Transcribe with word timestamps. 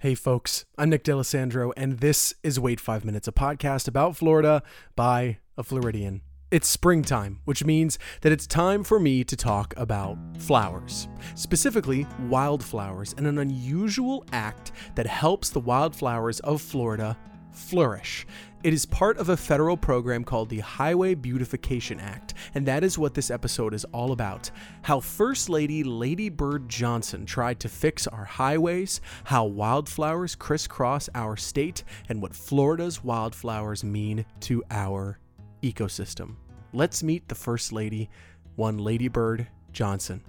Hey 0.00 0.14
folks, 0.14 0.64
I'm 0.78 0.90
Nick 0.90 1.02
D'Alessandro, 1.02 1.72
and 1.76 1.98
this 1.98 2.32
is 2.44 2.60
Wait 2.60 2.78
5 2.78 3.04
Minutes, 3.04 3.26
a 3.26 3.32
podcast 3.32 3.88
about 3.88 4.16
Florida 4.16 4.62
by 4.94 5.38
a 5.56 5.64
Floridian. 5.64 6.22
It's 6.52 6.68
springtime, 6.68 7.40
which 7.46 7.64
means 7.64 7.98
that 8.20 8.30
it's 8.30 8.46
time 8.46 8.84
for 8.84 9.00
me 9.00 9.24
to 9.24 9.34
talk 9.34 9.74
about 9.76 10.16
flowers, 10.38 11.08
specifically 11.34 12.06
wildflowers, 12.28 13.12
and 13.18 13.26
an 13.26 13.38
unusual 13.38 14.24
act 14.30 14.70
that 14.94 15.08
helps 15.08 15.50
the 15.50 15.58
wildflowers 15.58 16.38
of 16.40 16.62
Florida 16.62 17.18
flourish. 17.50 18.24
It 18.64 18.74
is 18.74 18.84
part 18.84 19.18
of 19.18 19.28
a 19.28 19.36
federal 19.36 19.76
program 19.76 20.24
called 20.24 20.48
the 20.48 20.58
Highway 20.58 21.14
Beautification 21.14 22.00
Act, 22.00 22.34
and 22.56 22.66
that 22.66 22.82
is 22.82 22.98
what 22.98 23.14
this 23.14 23.30
episode 23.30 23.72
is 23.72 23.84
all 23.92 24.10
about. 24.10 24.50
How 24.82 24.98
First 24.98 25.48
Lady 25.48 25.84
Lady 25.84 26.28
Bird 26.28 26.68
Johnson 26.68 27.24
tried 27.24 27.60
to 27.60 27.68
fix 27.68 28.08
our 28.08 28.24
highways, 28.24 29.00
how 29.22 29.44
wildflowers 29.44 30.34
crisscross 30.34 31.08
our 31.14 31.36
state, 31.36 31.84
and 32.08 32.20
what 32.20 32.34
Florida's 32.34 33.04
wildflowers 33.04 33.84
mean 33.84 34.26
to 34.40 34.64
our 34.72 35.20
ecosystem. 35.62 36.34
Let's 36.72 37.04
meet 37.04 37.28
the 37.28 37.36
First 37.36 37.72
Lady, 37.72 38.10
one 38.56 38.78
Lady 38.78 39.06
Bird 39.06 39.46
Johnson. 39.70 40.20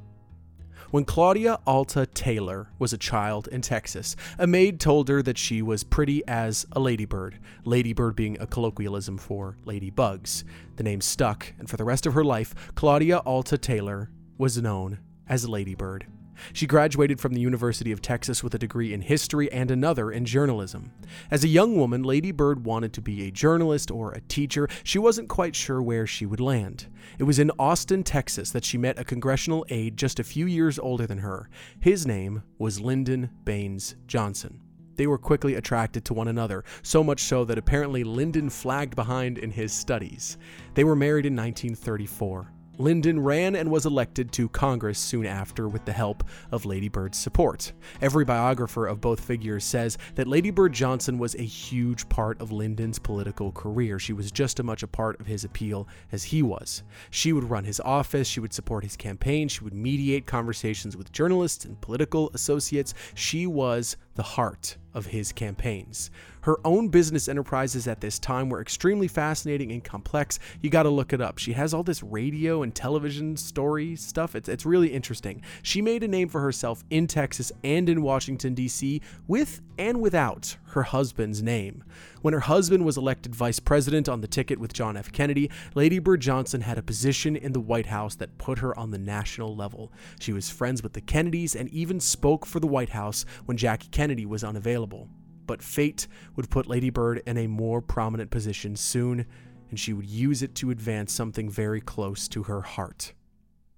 When 0.91 1.05
Claudia 1.05 1.59
Alta 1.67 2.07
Taylor 2.07 2.69
was 2.79 2.93
a 2.93 2.97
child 2.97 3.47
in 3.49 3.61
Texas, 3.61 4.15
a 4.39 4.47
maid 4.47 4.79
told 4.79 5.07
her 5.07 5.21
that 5.21 5.37
she 5.37 5.61
was 5.61 5.83
pretty 5.83 6.23
as 6.27 6.65
a 6.71 6.79
ladybird, 6.79 7.37
ladybird 7.63 8.15
being 8.15 8.41
a 8.41 8.47
colloquialism 8.47 9.19
for 9.19 9.55
ladybugs. 9.65 10.43
The 10.77 10.83
name 10.83 11.01
stuck, 11.01 11.53
and 11.59 11.69
for 11.69 11.77
the 11.77 11.83
rest 11.83 12.07
of 12.07 12.15
her 12.15 12.23
life, 12.23 12.55
Claudia 12.73 13.19
Alta 13.19 13.59
Taylor 13.59 14.09
was 14.39 14.59
known 14.59 14.97
as 15.27 15.47
Ladybird. 15.47 16.07
She 16.53 16.67
graduated 16.67 17.19
from 17.19 17.33
the 17.33 17.41
University 17.41 17.91
of 17.91 18.01
Texas 18.01 18.43
with 18.43 18.53
a 18.53 18.59
degree 18.59 18.93
in 18.93 19.01
history 19.01 19.51
and 19.51 19.71
another 19.71 20.11
in 20.11 20.25
journalism. 20.25 20.91
As 21.31 21.43
a 21.43 21.47
young 21.47 21.75
woman, 21.75 22.03
Lady 22.03 22.31
Bird 22.31 22.65
wanted 22.65 22.93
to 22.93 23.01
be 23.01 23.27
a 23.27 23.31
journalist 23.31 23.91
or 23.91 24.11
a 24.11 24.21
teacher. 24.21 24.67
She 24.83 24.99
wasn't 24.99 25.29
quite 25.29 25.55
sure 25.55 25.81
where 25.81 26.07
she 26.07 26.25
would 26.25 26.39
land. 26.39 26.87
It 27.17 27.23
was 27.23 27.39
in 27.39 27.51
Austin, 27.59 28.03
Texas 28.03 28.51
that 28.51 28.65
she 28.65 28.77
met 28.77 28.99
a 28.99 29.03
congressional 29.03 29.65
aide 29.69 29.97
just 29.97 30.19
a 30.19 30.23
few 30.23 30.45
years 30.45 30.79
older 30.79 31.07
than 31.07 31.19
her. 31.19 31.49
His 31.79 32.05
name 32.05 32.43
was 32.57 32.79
Lyndon 32.79 33.29
Baines 33.43 33.95
Johnson. 34.07 34.61
They 34.99 35.07
were 35.07 35.17
quickly 35.17 35.55
attracted 35.55 36.03
to 36.05 36.13
one 36.13 36.27
another, 36.27 36.65
so 36.81 37.05
much 37.05 37.21
so 37.21 37.45
that 37.45 37.57
apparently 37.57 38.03
Lyndon 38.03 38.49
flagged 38.49 38.97
behind 38.97 39.37
in 39.37 39.49
his 39.49 39.71
studies. 39.71 40.37
They 40.73 40.83
were 40.83 40.95
married 40.95 41.25
in 41.25 41.37
1934. 41.37 42.51
Lyndon 42.79 43.19
ran 43.19 43.57
and 43.57 43.69
was 43.69 43.85
elected 43.85 44.31
to 44.31 44.47
Congress 44.47 44.97
soon 44.97 45.25
after 45.25 45.67
with 45.67 45.83
the 45.83 45.91
help 45.91 46.23
of 46.49 46.63
Lady 46.63 46.87
Bird's 46.87 47.17
support. 47.17 47.73
Every 48.01 48.23
biographer 48.23 48.87
of 48.87 49.01
both 49.01 49.19
figures 49.19 49.65
says 49.65 49.97
that 50.15 50.29
Lady 50.29 50.49
Bird 50.49 50.71
Johnson 50.71 51.17
was 51.17 51.35
a 51.35 51.43
huge 51.43 52.07
part 52.07 52.39
of 52.39 52.53
Lyndon's 52.53 52.97
political 52.97 53.51
career. 53.51 53.99
She 53.99 54.13
was 54.13 54.31
just 54.31 54.61
as 54.61 54.65
much 54.65 54.81
a 54.81 54.87
part 54.87 55.19
of 55.19 55.27
his 55.27 55.43
appeal 55.43 55.89
as 56.13 56.23
he 56.23 56.41
was. 56.41 56.83
She 57.09 57.33
would 57.33 57.49
run 57.49 57.65
his 57.65 57.81
office, 57.81 58.29
she 58.29 58.39
would 58.39 58.53
support 58.53 58.85
his 58.85 58.95
campaign, 58.95 59.49
she 59.49 59.65
would 59.65 59.73
mediate 59.73 60.25
conversations 60.25 60.95
with 60.95 61.11
journalists 61.11 61.65
and 61.65 61.81
political 61.81 62.31
associates. 62.33 62.93
She 63.13 63.45
was 63.45 63.97
the 64.19 64.23
heart 64.23 64.75
of 64.93 65.05
his 65.05 65.31
campaigns. 65.31 66.11
Her 66.41 66.57
own 66.65 66.89
business 66.89 67.29
enterprises 67.29 67.87
at 67.87 68.01
this 68.01 68.19
time 68.19 68.49
were 68.49 68.59
extremely 68.59 69.07
fascinating 69.07 69.71
and 69.71 69.81
complex. 69.81 70.39
You 70.61 70.69
got 70.69 70.83
to 70.83 70.89
look 70.89 71.13
it 71.13 71.21
up. 71.21 71.37
She 71.37 71.53
has 71.53 71.73
all 71.73 71.83
this 71.83 72.03
radio 72.03 72.61
and 72.61 72.75
television 72.75 73.37
story 73.37 73.95
stuff. 73.95 74.35
It's, 74.35 74.49
it's 74.49 74.65
really 74.65 74.89
interesting. 74.89 75.41
She 75.63 75.81
made 75.81 76.03
a 76.03 76.07
name 76.09 76.27
for 76.27 76.41
herself 76.41 76.83
in 76.89 77.07
Texas 77.07 77.53
and 77.63 77.87
in 77.87 78.01
Washington, 78.01 78.53
D.C., 78.55 79.01
with 79.29 79.61
and 79.77 80.01
without 80.01 80.57
her 80.71 80.83
husband's 80.83 81.41
name. 81.41 81.83
When 82.21 82.33
her 82.33 82.41
husband 82.41 82.85
was 82.85 82.97
elected 82.97 83.35
vice 83.35 83.59
president 83.59 84.09
on 84.09 84.21
the 84.21 84.27
ticket 84.27 84.59
with 84.59 84.73
John 84.73 84.97
F. 84.97 85.11
Kennedy, 85.11 85.49
Lady 85.75 85.99
Bird 85.99 86.21
Johnson 86.21 86.61
had 86.61 86.77
a 86.77 86.83
position 86.83 87.35
in 87.35 87.53
the 87.53 87.59
White 87.59 87.87
House 87.87 88.15
that 88.15 88.37
put 88.37 88.59
her 88.59 88.77
on 88.77 88.91
the 88.91 88.97
national 88.97 89.55
level. 89.55 89.91
She 90.19 90.33
was 90.33 90.49
friends 90.49 90.83
with 90.83 90.93
the 90.93 91.01
Kennedys 91.01 91.55
and 91.55 91.69
even 91.69 91.99
spoke 91.99 92.45
for 92.45 92.59
the 92.59 92.67
White 92.67 92.89
House 92.89 93.25
when 93.45 93.57
Jackie 93.57 93.89
Kennedy 93.89 94.25
was 94.25 94.43
unavailable 94.43 95.09
but 95.49 95.63
fate 95.63 96.07
would 96.35 96.47
put 96.51 96.67
Lady 96.67 96.91
Bird 96.91 97.23
in 97.25 97.35
a 97.35 97.47
more 97.47 97.81
prominent 97.81 98.29
position 98.29 98.75
soon, 98.75 99.25
and 99.71 99.79
she 99.79 99.93
would 99.93 100.05
use 100.05 100.43
it 100.43 100.53
to 100.53 100.69
advance 100.69 101.11
something 101.11 101.49
very 101.49 101.81
close 101.81 102.27
to 102.27 102.43
her 102.43 102.61
heart. 102.61 103.13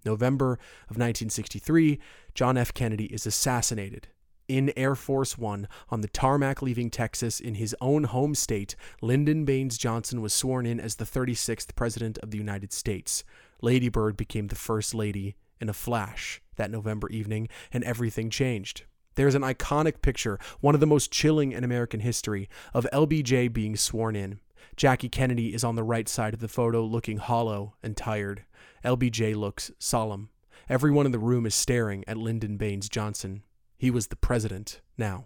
November 0.04 0.54
of 0.90 0.98
1963, 0.98 1.98
John 2.36 2.58
F. 2.58 2.74
Kennedy 2.74 3.06
is 3.06 3.26
assassinated. 3.26 4.10
In 4.52 4.74
Air 4.76 4.96
Force 4.96 5.38
One, 5.38 5.70
on 5.88 6.02
the 6.02 6.10
tarmac 6.10 6.62
leaving 6.62 6.90
Texas 6.90 7.40
in 7.40 7.56
his 7.56 7.74
own 7.80 8.04
home 8.04 8.36
state, 8.36 8.76
Lyndon 9.02 9.46
Baines 9.46 9.78
Johnson 9.78 10.20
was 10.22 10.34
sworn 10.34 10.66
in 10.66 10.78
as 10.78 10.96
the 10.96 11.06
36th 11.06 11.74
President 11.74 12.18
of 12.18 12.32
the 12.32 12.38
United 12.38 12.74
States. 12.74 13.24
Lady 13.62 13.88
Bird 13.88 14.18
became 14.18 14.48
the 14.48 14.58
First 14.58 14.94
Lady 14.94 15.38
in 15.62 15.70
a 15.70 15.74
flash 15.74 16.42
that 16.58 16.70
November 16.70 17.08
evening, 17.08 17.48
and 17.72 17.82
everything 17.86 18.30
changed. 18.30 18.84
There's 19.16 19.36
an 19.36 19.42
iconic 19.42 20.02
picture, 20.02 20.38
one 20.60 20.76
of 20.76 20.82
the 20.82 20.86
most 20.86 21.14
chilling 21.14 21.54
in 21.54 21.64
American 21.64 22.02
history, 22.02 22.50
of 22.74 22.86
LBJ 22.92 23.54
being 23.54 23.78
sworn 23.78 24.18
in. 24.18 24.42
Jackie 24.76 25.08
Kennedy 25.08 25.54
is 25.54 25.64
on 25.64 25.78
the 25.78 25.84
right 25.84 26.10
side 26.10 26.34
of 26.34 26.42
the 26.42 26.50
photo, 26.50 26.84
looking 26.84 27.20
hollow 27.20 27.76
and 27.82 27.96
tired. 27.96 28.44
LBJ 28.84 29.34
looks 29.34 29.72
solemn. 29.80 30.28
Everyone 30.68 31.06
in 31.06 31.14
the 31.14 31.20
room 31.20 31.46
is 31.46 31.56
staring 31.56 32.04
at 32.06 32.18
Lyndon 32.18 32.58
Baines 32.58 32.90
Johnson. 32.90 33.44
He 33.82 33.90
was 33.90 34.10
the 34.10 34.16
president 34.16 34.80
now. 34.96 35.26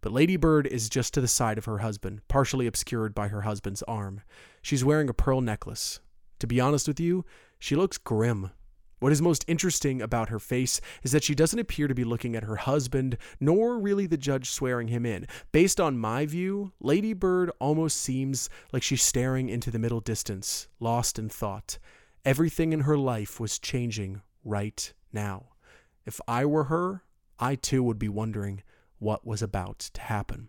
But 0.00 0.10
Lady 0.10 0.36
Bird 0.36 0.66
is 0.66 0.88
just 0.88 1.14
to 1.14 1.20
the 1.20 1.28
side 1.28 1.56
of 1.56 1.66
her 1.66 1.78
husband, 1.78 2.22
partially 2.26 2.66
obscured 2.66 3.14
by 3.14 3.28
her 3.28 3.42
husband's 3.42 3.84
arm. 3.84 4.22
She's 4.60 4.84
wearing 4.84 5.08
a 5.08 5.14
pearl 5.14 5.40
necklace. 5.40 6.00
To 6.40 6.48
be 6.48 6.58
honest 6.58 6.88
with 6.88 6.98
you, 6.98 7.24
she 7.60 7.76
looks 7.76 7.98
grim. 7.98 8.50
What 8.98 9.12
is 9.12 9.22
most 9.22 9.44
interesting 9.46 10.02
about 10.02 10.30
her 10.30 10.40
face 10.40 10.80
is 11.04 11.12
that 11.12 11.22
she 11.22 11.36
doesn't 11.36 11.60
appear 11.60 11.86
to 11.86 11.94
be 11.94 12.02
looking 12.02 12.34
at 12.34 12.42
her 12.42 12.56
husband, 12.56 13.18
nor 13.38 13.78
really 13.78 14.08
the 14.08 14.16
judge 14.16 14.50
swearing 14.50 14.88
him 14.88 15.06
in. 15.06 15.28
Based 15.52 15.80
on 15.80 15.96
my 15.96 16.26
view, 16.26 16.72
Lady 16.80 17.12
Bird 17.12 17.52
almost 17.60 17.98
seems 17.98 18.50
like 18.72 18.82
she's 18.82 19.04
staring 19.04 19.48
into 19.48 19.70
the 19.70 19.78
middle 19.78 20.00
distance, 20.00 20.66
lost 20.80 21.20
in 21.20 21.28
thought. 21.28 21.78
Everything 22.24 22.72
in 22.72 22.80
her 22.80 22.98
life 22.98 23.38
was 23.38 23.60
changing 23.60 24.22
right 24.44 24.92
now. 25.12 25.50
If 26.04 26.20
I 26.26 26.44
were 26.46 26.64
her, 26.64 27.04
I 27.38 27.54
too 27.56 27.82
would 27.82 27.98
be 27.98 28.08
wondering 28.08 28.62
what 28.98 29.26
was 29.26 29.42
about 29.42 29.78
to 29.94 30.00
happen. 30.00 30.48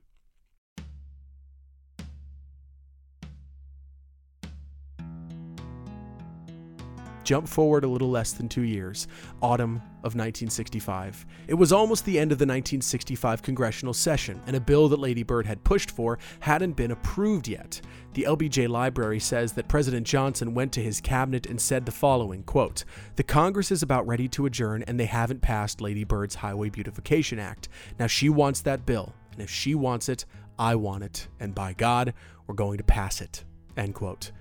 Jump 7.23 7.47
forward 7.47 7.83
a 7.83 7.87
little 7.87 8.09
less 8.09 8.33
than 8.33 8.49
two 8.49 8.63
years, 8.63 9.07
autumn 9.41 9.77
of 10.03 10.15
1965. 10.15 11.25
It 11.47 11.53
was 11.53 11.71
almost 11.71 12.03
the 12.03 12.19
end 12.19 12.31
of 12.31 12.37
the 12.37 12.43
1965 12.43 13.41
congressional 13.41 13.93
session, 13.93 14.41
and 14.45 14.55
a 14.55 14.61
bill 14.61 14.89
that 14.89 14.99
Lady 14.99 15.23
Bird 15.23 15.45
had 15.45 15.63
pushed 15.63 15.91
for 15.91 16.19
hadn't 16.41 16.73
been 16.73 16.91
approved 16.91 17.47
yet. 17.47 17.79
The 18.13 18.23
LBJ 18.23 18.67
Library 18.67 19.19
says 19.19 19.53
that 19.53 19.69
President 19.69 20.05
Johnson 20.05 20.53
went 20.53 20.73
to 20.73 20.83
his 20.83 20.99
cabinet 20.99 21.45
and 21.45 21.59
said 21.59 21.85
the 21.85 21.91
following 21.91 22.43
quote, 22.43 22.83
The 23.15 23.23
Congress 23.23 23.71
is 23.71 23.81
about 23.81 24.05
ready 24.05 24.27
to 24.29 24.45
adjourn, 24.45 24.83
and 24.83 24.99
they 24.99 25.05
haven't 25.05 25.41
passed 25.41 25.81
Lady 25.81 26.03
Bird's 26.03 26.35
Highway 26.35 26.69
Beautification 26.69 27.39
Act. 27.39 27.69
Now 27.97 28.07
she 28.07 28.29
wants 28.29 28.61
that 28.61 28.85
bill, 28.85 29.13
and 29.31 29.41
if 29.41 29.49
she 29.49 29.75
wants 29.75 30.09
it, 30.09 30.25
I 30.59 30.75
want 30.75 31.03
it, 31.03 31.27
and 31.39 31.55
by 31.55 31.73
God, 31.73 32.13
we're 32.45 32.55
going 32.55 32.77
to 32.77 32.83
pass 32.83 33.21
it. 33.21 33.43
End 33.75 33.95
quote. 33.95 34.31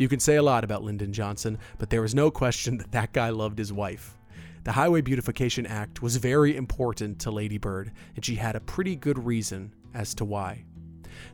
You 0.00 0.08
can 0.08 0.18
say 0.18 0.36
a 0.36 0.42
lot 0.42 0.64
about 0.64 0.82
Lyndon 0.82 1.12
Johnson, 1.12 1.58
but 1.76 1.90
there 1.90 2.06
is 2.06 2.14
no 2.14 2.30
question 2.30 2.78
that 2.78 2.90
that 2.92 3.12
guy 3.12 3.28
loved 3.28 3.58
his 3.58 3.70
wife. 3.70 4.16
The 4.64 4.72
Highway 4.72 5.02
Beautification 5.02 5.66
Act 5.66 6.00
was 6.00 6.16
very 6.16 6.56
important 6.56 7.18
to 7.18 7.30
Lady 7.30 7.58
Bird, 7.58 7.92
and 8.16 8.24
she 8.24 8.36
had 8.36 8.56
a 8.56 8.60
pretty 8.60 8.96
good 8.96 9.26
reason 9.26 9.74
as 9.92 10.14
to 10.14 10.24
why. 10.24 10.64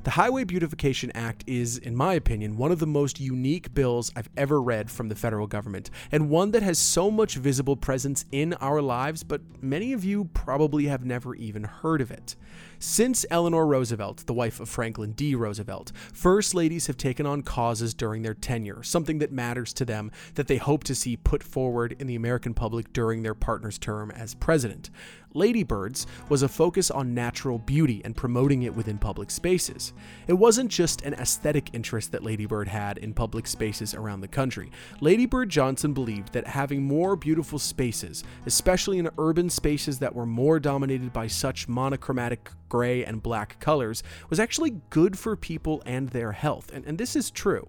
The 0.05 0.12
Highway 0.12 0.44
Beautification 0.44 1.11
Act 1.14 1.44
is, 1.46 1.78
in 1.78 1.96
my 1.96 2.14
opinion, 2.14 2.56
one 2.56 2.73
of 2.73 2.78
the 2.78 2.87
most 2.87 3.20
unique 3.20 3.75
bills 3.75 4.12
I've 4.14 4.31
ever 4.37 4.61
read 4.61 4.90
from 4.90 5.08
the 5.08 5.14
federal 5.14 5.46
government, 5.46 5.90
and 6.11 6.31
one 6.31 6.50
that 6.52 6.62
has 6.62 6.78
so 6.78 7.11
much 7.11 7.37
visible 7.37 7.76
presence 7.76 8.25
in 8.32 8.55
our 8.55 8.81
lives, 8.81 9.23
but 9.23 9.40
many 9.62 9.93
of 9.93 10.05
you 10.05 10.26
probably 10.32 10.87
have 10.87 11.05
never 11.05 11.34
even 11.34 11.64
heard 11.64 12.00
of 12.00 12.11
it. 12.11 12.37
Since 12.78 13.25
Eleanor 13.31 13.67
Roosevelt, 13.67 14.26
the 14.26 14.34
wife 14.34 14.61
of 14.61 14.69
Franklin 14.69 15.12
D. 15.12 15.34
Roosevelt, 15.34 15.93
First 16.12 16.55
Ladies 16.55 16.87
have 16.88 16.96
taken 16.96 17.25
on 17.25 17.43
causes 17.43 17.94
during 17.94 18.22
their 18.22 18.34
tenure, 18.34 18.82
something 18.82 19.19
that 19.19 19.32
matters 19.32 19.72
to 19.75 19.84
them 19.84 20.11
that 20.34 20.46
they 20.46 20.58
hope 20.58 20.84
to 20.84 20.94
see 20.94 21.17
put 21.17 21.43
forward 21.43 21.96
in 21.99 22.06
the 22.06 22.14
American 22.14 22.52
public 22.52 22.93
during 22.93 23.22
their 23.22 23.34
partner's 23.34 23.79
term 23.79 24.11
as 24.11 24.34
president. 24.34 24.90
Ladybirds 25.36 26.06
was 26.28 26.42
a 26.42 26.48
focus 26.48 26.90
on 26.90 27.14
natural 27.14 27.58
beauty 27.58 28.00
and 28.04 28.16
promoting 28.16 28.62
it 28.62 28.74
within 28.74 28.98
public 28.98 29.30
spaces. 29.30 29.92
It 30.26 30.32
wasn't 30.32 30.70
just 30.70 31.02
an 31.02 31.14
aesthetic 31.14 31.70
interest 31.72 32.12
that 32.12 32.24
Ladybird 32.24 32.68
had 32.68 32.98
in 32.98 33.14
public 33.14 33.46
spaces 33.46 33.94
around 33.94 34.20
the 34.20 34.28
country. 34.28 34.72
Ladybird 35.00 35.48
Johnson 35.50 35.92
believed 35.92 36.32
that 36.32 36.46
having 36.46 36.82
more 36.82 37.14
beautiful 37.16 37.58
spaces, 37.58 38.24
especially 38.46 38.98
in 38.98 39.10
urban 39.18 39.50
spaces 39.50 39.98
that 39.98 40.14
were 40.14 40.26
more 40.26 40.58
dominated 40.58 41.12
by 41.12 41.26
such 41.26 41.68
monochromatic 41.68 42.50
gray 42.68 43.04
and 43.04 43.22
black 43.22 43.60
colors, 43.60 44.02
was 44.28 44.40
actually 44.40 44.80
good 44.90 45.18
for 45.18 45.36
people 45.36 45.82
and 45.86 46.08
their 46.08 46.32
health. 46.32 46.70
And, 46.72 46.84
and 46.86 46.98
this 46.98 47.14
is 47.14 47.30
true. 47.30 47.68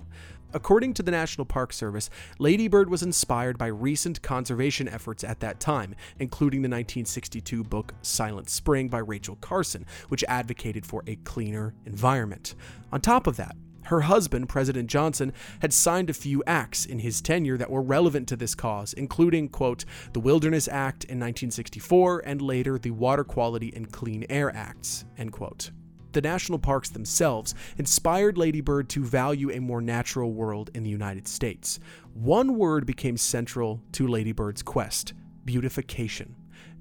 According 0.57 0.95
to 0.95 1.03
the 1.03 1.11
National 1.11 1.45
Park 1.45 1.71
Service, 1.71 2.09
Lady 2.39 2.67
Bird 2.67 2.89
was 2.89 3.03
inspired 3.03 3.59
by 3.59 3.67
recent 3.67 4.23
conservation 4.23 4.87
efforts 4.87 5.23
at 5.23 5.39
that 5.41 5.59
time, 5.59 5.93
including 6.17 6.63
the 6.63 6.67
1962 6.67 7.63
book 7.63 7.93
Silent 8.01 8.49
Spring 8.49 8.87
by 8.87 8.97
Rachel 8.97 9.35
Carson, 9.39 9.85
which 10.07 10.23
advocated 10.27 10.83
for 10.83 11.03
a 11.05 11.15
cleaner 11.17 11.75
environment. 11.85 12.55
On 12.91 12.99
top 12.99 13.27
of 13.27 13.37
that, 13.37 13.55
her 13.83 14.01
husband, 14.01 14.49
President 14.49 14.89
Johnson, 14.89 15.31
had 15.61 15.73
signed 15.73 16.09
a 16.09 16.13
few 16.13 16.43
acts 16.47 16.87
in 16.87 16.97
his 16.97 17.21
tenure 17.21 17.57
that 17.57 17.69
were 17.69 17.83
relevant 17.83 18.27
to 18.29 18.35
this 18.35 18.55
cause, 18.55 18.93
including, 18.93 19.49
quote, 19.49 19.85
the 20.13 20.19
Wilderness 20.19 20.67
Act 20.67 21.03
in 21.03 21.19
1964 21.19 22.23
and 22.25 22.41
later 22.41 22.79
the 22.79 22.89
Water 22.89 23.23
Quality 23.23 23.71
and 23.75 23.91
Clean 23.91 24.25
Air 24.27 24.51
Acts, 24.55 25.05
end 25.19 25.33
quote 25.33 25.69
the 26.17 26.21
national 26.21 26.57
parks 26.57 26.89
themselves 26.89 27.53
inspired 27.77 28.39
Lady 28.39 28.59
Bird 28.59 28.89
to 28.89 29.05
value 29.05 29.51
a 29.51 29.61
more 29.61 29.81
natural 29.81 30.33
world 30.33 30.71
in 30.73 30.81
the 30.81 30.89
United 30.89 31.27
States. 31.27 31.79
One 32.15 32.57
word 32.57 32.87
became 32.87 33.17
central 33.17 33.83
to 33.91 34.07
Lady 34.07 34.31
Bird's 34.31 34.63
quest 34.63 35.13
beautification. 35.45 36.35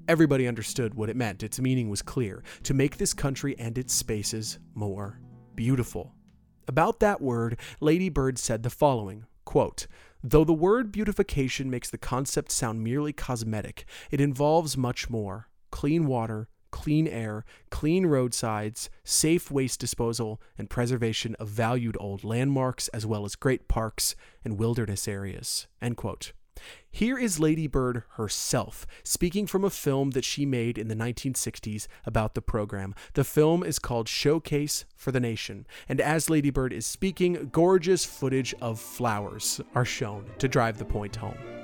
Everybody 0.07 0.47
understood 0.47 0.95
what 0.95 1.11
it 1.11 1.15
meant. 1.15 1.43
Its 1.43 1.59
meaning 1.59 1.87
was 1.87 2.01
clear 2.01 2.43
to 2.63 2.73
make 2.73 2.97
this 2.97 3.13
country 3.13 3.55
and 3.59 3.77
its 3.77 3.93
spaces 3.93 4.57
more 4.73 5.19
beautiful. 5.53 6.15
About 6.67 6.99
that 7.01 7.21
word, 7.21 7.59
Lady 7.79 8.09
Bird 8.09 8.39
said 8.39 8.63
the 8.63 8.71
following 8.71 9.25
quote, 9.45 9.85
Though 10.23 10.45
the 10.45 10.51
word 10.51 10.91
beautification 10.91 11.69
makes 11.69 11.91
the 11.91 11.99
concept 11.99 12.51
sound 12.51 12.83
merely 12.83 13.13
cosmetic, 13.13 13.85
it 14.09 14.19
involves 14.19 14.75
much 14.75 15.11
more 15.11 15.47
clean 15.69 16.07
water, 16.07 16.47
clean 16.71 17.07
air, 17.07 17.45
clean 17.69 18.05
roadsides, 18.05 18.89
safe 19.03 19.49
waste 19.51 19.79
disposal, 19.79 20.41
and 20.57 20.69
preservation 20.69 21.35
of 21.35 21.47
valued 21.47 21.97
old 21.99 22.23
landmarks, 22.23 22.87
as 22.89 23.05
well 23.05 23.25
as 23.25 23.35
great 23.35 23.67
parks 23.67 24.15
and 24.43 24.57
wilderness 24.57 25.07
areas. 25.07 25.67
End 25.81 25.97
quote. 25.97 26.33
Here 26.89 27.17
is 27.17 27.39
Lady 27.39 27.67
Bird 27.67 28.03
herself 28.15 28.87
speaking 29.03 29.45
from 29.45 29.63
a 29.63 29.69
film 29.69 30.11
that 30.11 30.25
she 30.25 30.45
made 30.45 30.77
in 30.77 30.87
the 30.87 30.95
1960s 30.95 31.87
about 32.05 32.33
the 32.33 32.41
program. 32.41 32.95
The 33.13 33.23
film 33.23 33.63
is 33.63 33.79
called 33.79 34.09
Showcase 34.09 34.85
for 34.95 35.11
the 35.11 35.19
Nation, 35.19 35.67
and 35.87 36.01
as 36.01 36.29
Lady 36.29 36.49
Bird 36.49 36.73
is 36.73 36.85
speaking, 36.85 37.49
gorgeous 37.51 38.05
footage 38.05 38.55
of 38.61 38.79
flowers 38.79 39.61
are 39.75 39.85
shown 39.85 40.25
to 40.39 40.47
drive 40.47 40.77
the 40.77 40.85
point 40.85 41.15
home. 41.17 41.56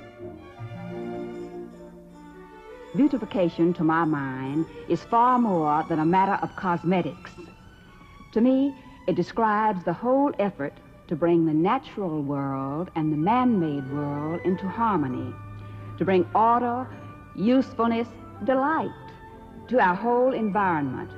Beautification, 2.96 3.74
to 3.74 3.82
my 3.82 4.04
mind, 4.04 4.66
is 4.88 5.02
far 5.02 5.38
more 5.38 5.84
than 5.88 5.98
a 5.98 6.06
matter 6.06 6.38
of 6.42 6.54
cosmetics. 6.54 7.32
To 8.32 8.40
me, 8.40 8.72
it 9.08 9.16
describes 9.16 9.84
the 9.84 9.92
whole 9.92 10.32
effort 10.38 10.74
to 11.08 11.16
bring 11.16 11.44
the 11.44 11.52
natural 11.52 12.22
world 12.22 12.90
and 12.94 13.12
the 13.12 13.16
man 13.16 13.58
made 13.58 13.92
world 13.92 14.40
into 14.44 14.68
harmony, 14.68 15.34
to 15.98 16.04
bring 16.04 16.24
order, 16.34 16.86
usefulness, 17.34 18.08
delight 18.44 18.90
to 19.68 19.80
our 19.80 19.94
whole 19.94 20.32
environment. 20.32 21.10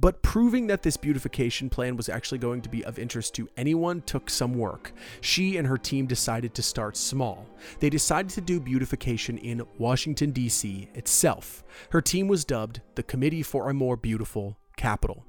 But 0.00 0.22
proving 0.22 0.68
that 0.68 0.84
this 0.84 0.96
beautification 0.96 1.68
plan 1.68 1.96
was 1.96 2.08
actually 2.08 2.38
going 2.38 2.62
to 2.62 2.68
be 2.68 2.84
of 2.84 3.00
interest 3.00 3.34
to 3.34 3.48
anyone 3.56 4.00
took 4.02 4.30
some 4.30 4.54
work. 4.54 4.92
She 5.20 5.56
and 5.56 5.66
her 5.66 5.76
team 5.76 6.06
decided 6.06 6.54
to 6.54 6.62
start 6.62 6.96
small. 6.96 7.48
They 7.80 7.90
decided 7.90 8.30
to 8.32 8.40
do 8.40 8.60
beautification 8.60 9.38
in 9.38 9.66
Washington, 9.76 10.30
D.C. 10.30 10.88
itself. 10.94 11.64
Her 11.90 12.00
team 12.00 12.28
was 12.28 12.44
dubbed 12.44 12.80
the 12.94 13.02
Committee 13.02 13.42
for 13.42 13.68
a 13.68 13.74
More 13.74 13.96
Beautiful 13.96 14.56
Capital. 14.76 15.24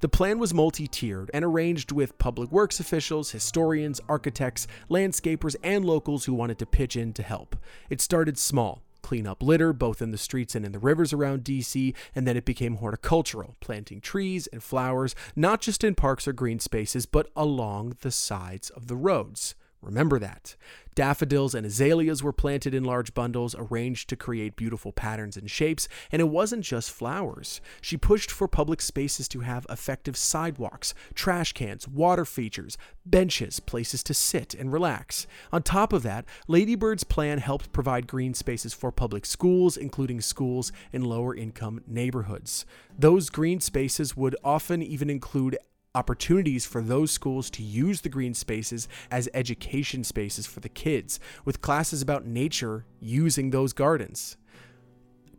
The 0.00 0.08
plan 0.10 0.38
was 0.38 0.52
multi 0.52 0.86
tiered 0.86 1.30
and 1.32 1.42
arranged 1.42 1.90
with 1.90 2.18
public 2.18 2.52
works 2.52 2.78
officials, 2.78 3.30
historians, 3.30 4.02
architects, 4.06 4.66
landscapers, 4.90 5.56
and 5.62 5.82
locals 5.82 6.26
who 6.26 6.34
wanted 6.34 6.58
to 6.58 6.66
pitch 6.66 6.94
in 6.94 7.14
to 7.14 7.22
help. 7.22 7.56
It 7.88 8.02
started 8.02 8.36
small 8.36 8.82
clean 9.02 9.26
up 9.26 9.42
litter 9.42 9.72
both 9.72 10.02
in 10.02 10.10
the 10.10 10.18
streets 10.18 10.54
and 10.54 10.64
in 10.64 10.72
the 10.72 10.78
rivers 10.78 11.12
around 11.12 11.44
DC, 11.44 11.94
and 12.14 12.26
then 12.26 12.36
it 12.36 12.44
became 12.44 12.76
horticultural, 12.76 13.56
planting 13.60 14.00
trees 14.00 14.46
and 14.48 14.62
flowers, 14.62 15.14
not 15.34 15.60
just 15.60 15.84
in 15.84 15.94
parks 15.94 16.26
or 16.28 16.32
green 16.32 16.58
spaces, 16.58 17.06
but 17.06 17.28
along 17.34 17.96
the 18.00 18.10
sides 18.10 18.70
of 18.70 18.86
the 18.86 18.96
roads. 18.96 19.54
Remember 19.82 20.18
that. 20.18 20.56
Daffodils 20.94 21.54
and 21.54 21.64
azaleas 21.64 22.22
were 22.22 22.32
planted 22.32 22.74
in 22.74 22.84
large 22.84 23.14
bundles, 23.14 23.54
arranged 23.56 24.08
to 24.10 24.16
create 24.16 24.56
beautiful 24.56 24.92
patterns 24.92 25.36
and 25.36 25.50
shapes, 25.50 25.88
and 26.12 26.20
it 26.20 26.28
wasn't 26.28 26.64
just 26.64 26.90
flowers. 26.90 27.62
She 27.80 27.96
pushed 27.96 28.30
for 28.30 28.46
public 28.46 28.82
spaces 28.82 29.26
to 29.28 29.40
have 29.40 29.66
effective 29.70 30.16
sidewalks, 30.16 30.92
trash 31.14 31.54
cans, 31.54 31.88
water 31.88 32.26
features, 32.26 32.76
benches, 33.06 33.60
places 33.60 34.02
to 34.02 34.14
sit 34.14 34.52
and 34.52 34.72
relax. 34.72 35.26
On 35.52 35.62
top 35.62 35.92
of 35.94 36.02
that, 36.02 36.26
Lady 36.46 36.74
Bird's 36.74 37.04
plan 37.04 37.38
helped 37.38 37.72
provide 37.72 38.06
green 38.06 38.34
spaces 38.34 38.74
for 38.74 38.92
public 38.92 39.24
schools, 39.24 39.76
including 39.78 40.20
schools 40.20 40.72
in 40.92 41.02
lower 41.02 41.34
income 41.34 41.82
neighborhoods. 41.86 42.66
Those 42.98 43.30
green 43.30 43.60
spaces 43.60 44.16
would 44.16 44.36
often 44.44 44.82
even 44.82 45.08
include 45.08 45.56
opportunities 45.94 46.64
for 46.64 46.80
those 46.80 47.10
schools 47.10 47.50
to 47.50 47.62
use 47.62 48.02
the 48.02 48.08
green 48.08 48.34
spaces 48.34 48.86
as 49.10 49.28
education 49.34 50.04
spaces 50.04 50.46
for 50.46 50.60
the 50.60 50.68
kids, 50.68 51.18
with 51.44 51.60
classes 51.60 52.00
about 52.00 52.26
nature 52.26 52.84
using 53.00 53.50
those 53.50 53.72
gardens 53.72 54.36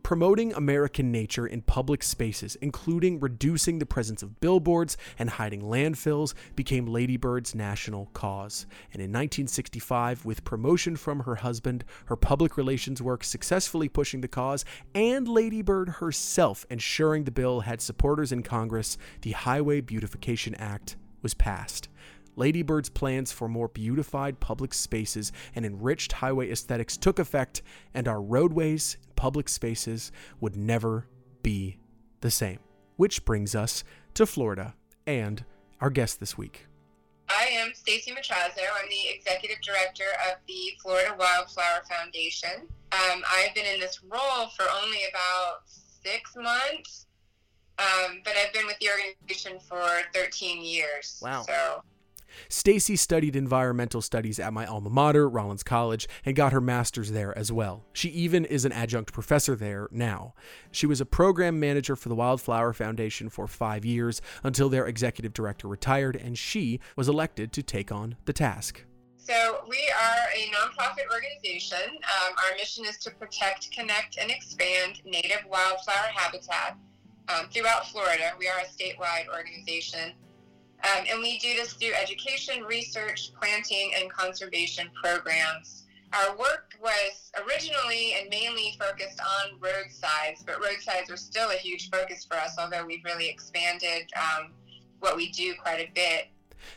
promoting 0.02 0.52
American 0.54 1.10
nature 1.10 1.46
in 1.46 1.62
public 1.62 2.02
spaces, 2.02 2.56
including 2.56 3.20
reducing 3.20 3.78
the 3.78 3.86
presence 3.86 4.22
of 4.22 4.40
billboards 4.40 4.96
and 5.18 5.30
hiding 5.30 5.62
landfills, 5.62 6.34
became 6.56 6.86
Lady 6.86 7.16
Bird's 7.16 7.54
national 7.54 8.06
cause. 8.12 8.66
And 8.92 9.00
in 9.00 9.10
1965, 9.10 10.24
with 10.24 10.44
promotion 10.44 10.96
from 10.96 11.20
her 11.20 11.36
husband, 11.36 11.84
her 12.06 12.16
public 12.16 12.56
relations 12.56 13.00
work 13.00 13.24
successfully 13.24 13.88
pushing 13.88 14.20
the 14.20 14.28
cause, 14.28 14.64
and 14.94 15.28
Lady 15.28 15.62
Bird 15.62 15.88
herself 15.88 16.66
ensuring 16.70 17.24
the 17.24 17.30
bill 17.30 17.60
had 17.60 17.80
supporters 17.80 18.32
in 18.32 18.42
Congress, 18.42 18.98
the 19.22 19.32
Highway 19.32 19.80
Beautification 19.80 20.54
Act 20.56 20.96
was 21.22 21.34
passed. 21.34 21.88
Lady 22.36 22.62
Bird's 22.62 22.88
plans 22.88 23.32
for 23.32 23.48
more 23.48 23.68
beautified 23.68 24.40
public 24.40 24.72
spaces 24.74 25.32
and 25.54 25.66
enriched 25.66 26.12
highway 26.12 26.50
aesthetics 26.50 26.96
took 26.96 27.18
effect, 27.18 27.62
and 27.94 28.08
our 28.08 28.20
roadways 28.22 28.96
and 29.02 29.12
public 29.22 29.48
spaces 29.48 30.10
would 30.40 30.56
never 30.56 31.06
be 31.44 31.78
the 32.22 32.30
same. 32.30 32.58
Which 32.96 33.24
brings 33.24 33.54
us 33.54 33.84
to 34.14 34.26
Florida 34.26 34.74
and 35.06 35.44
our 35.80 35.90
guest 35.90 36.18
this 36.18 36.36
week. 36.36 36.66
I 37.28 37.44
am 37.52 37.72
Stacy 37.72 38.10
Matrazzo. 38.10 38.62
I'm 38.80 38.88
the 38.88 39.14
executive 39.14 39.60
director 39.62 40.04
of 40.28 40.38
the 40.48 40.72
Florida 40.82 41.14
Wildflower 41.16 41.82
Foundation. 41.88 42.66
Um, 42.90 43.22
I've 43.30 43.54
been 43.54 43.64
in 43.64 43.78
this 43.78 44.00
role 44.02 44.48
for 44.56 44.66
only 44.82 44.98
about 45.08 45.62
six 45.66 46.34
months, 46.36 47.06
um, 47.78 48.22
but 48.24 48.34
I've 48.36 48.52
been 48.52 48.66
with 48.66 48.78
the 48.80 48.88
organization 48.90 49.60
for 49.60 50.02
13 50.14 50.64
years. 50.64 51.20
Wow. 51.22 51.42
So 51.42 51.82
Stacy 52.48 52.96
studied 52.96 53.36
environmental 53.36 54.00
studies 54.00 54.38
at 54.38 54.52
my 54.52 54.66
alma 54.66 54.90
mater, 54.90 55.28
Rollins 55.28 55.62
College, 55.62 56.08
and 56.24 56.36
got 56.36 56.52
her 56.52 56.60
master's 56.60 57.12
there 57.12 57.36
as 57.36 57.50
well. 57.52 57.84
She 57.92 58.08
even 58.10 58.44
is 58.44 58.64
an 58.64 58.72
adjunct 58.72 59.12
professor 59.12 59.56
there 59.56 59.88
now. 59.90 60.34
She 60.70 60.86
was 60.86 61.00
a 61.00 61.06
program 61.06 61.60
manager 61.60 61.96
for 61.96 62.08
the 62.08 62.14
Wildflower 62.14 62.72
Foundation 62.72 63.28
for 63.28 63.46
five 63.46 63.84
years 63.84 64.20
until 64.42 64.68
their 64.68 64.86
executive 64.86 65.32
director 65.32 65.68
retired, 65.68 66.16
and 66.16 66.36
she 66.38 66.80
was 66.96 67.08
elected 67.08 67.52
to 67.52 67.62
take 67.62 67.92
on 67.92 68.16
the 68.24 68.32
task. 68.32 68.84
So, 69.16 69.64
we 69.68 69.78
are 69.78 70.26
a 70.34 70.50
nonprofit 70.50 71.04
organization. 71.12 71.78
Um, 71.78 72.34
our 72.44 72.56
mission 72.56 72.84
is 72.84 72.98
to 72.98 73.10
protect, 73.12 73.70
connect, 73.70 74.18
and 74.18 74.32
expand 74.32 75.00
native 75.04 75.44
wildflower 75.48 76.10
habitat 76.12 76.76
um, 77.28 77.48
throughout 77.52 77.86
Florida. 77.86 78.32
We 78.38 78.48
are 78.48 78.58
a 78.58 78.64
statewide 78.64 79.28
organization. 79.28 80.12
Um, 80.84 81.04
and 81.10 81.20
we 81.20 81.38
do 81.38 81.54
this 81.54 81.74
through 81.74 81.92
education, 81.94 82.64
research, 82.64 83.32
planting, 83.40 83.92
and 83.98 84.10
conservation 84.10 84.88
programs. 85.00 85.84
Our 86.12 86.36
work 86.36 86.74
was 86.82 87.30
originally 87.46 88.14
and 88.18 88.28
mainly 88.28 88.76
focused 88.78 89.20
on 89.20 89.58
roadsides, 89.60 90.42
but 90.44 90.60
roadsides 90.60 91.10
are 91.10 91.16
still 91.16 91.50
a 91.50 91.54
huge 91.54 91.88
focus 91.88 92.24
for 92.24 92.36
us, 92.36 92.56
although 92.58 92.84
we've 92.84 93.04
really 93.04 93.28
expanded 93.28 94.10
um, 94.16 94.50
what 95.00 95.16
we 95.16 95.30
do 95.30 95.54
quite 95.54 95.80
a 95.80 95.90
bit. 95.94 96.28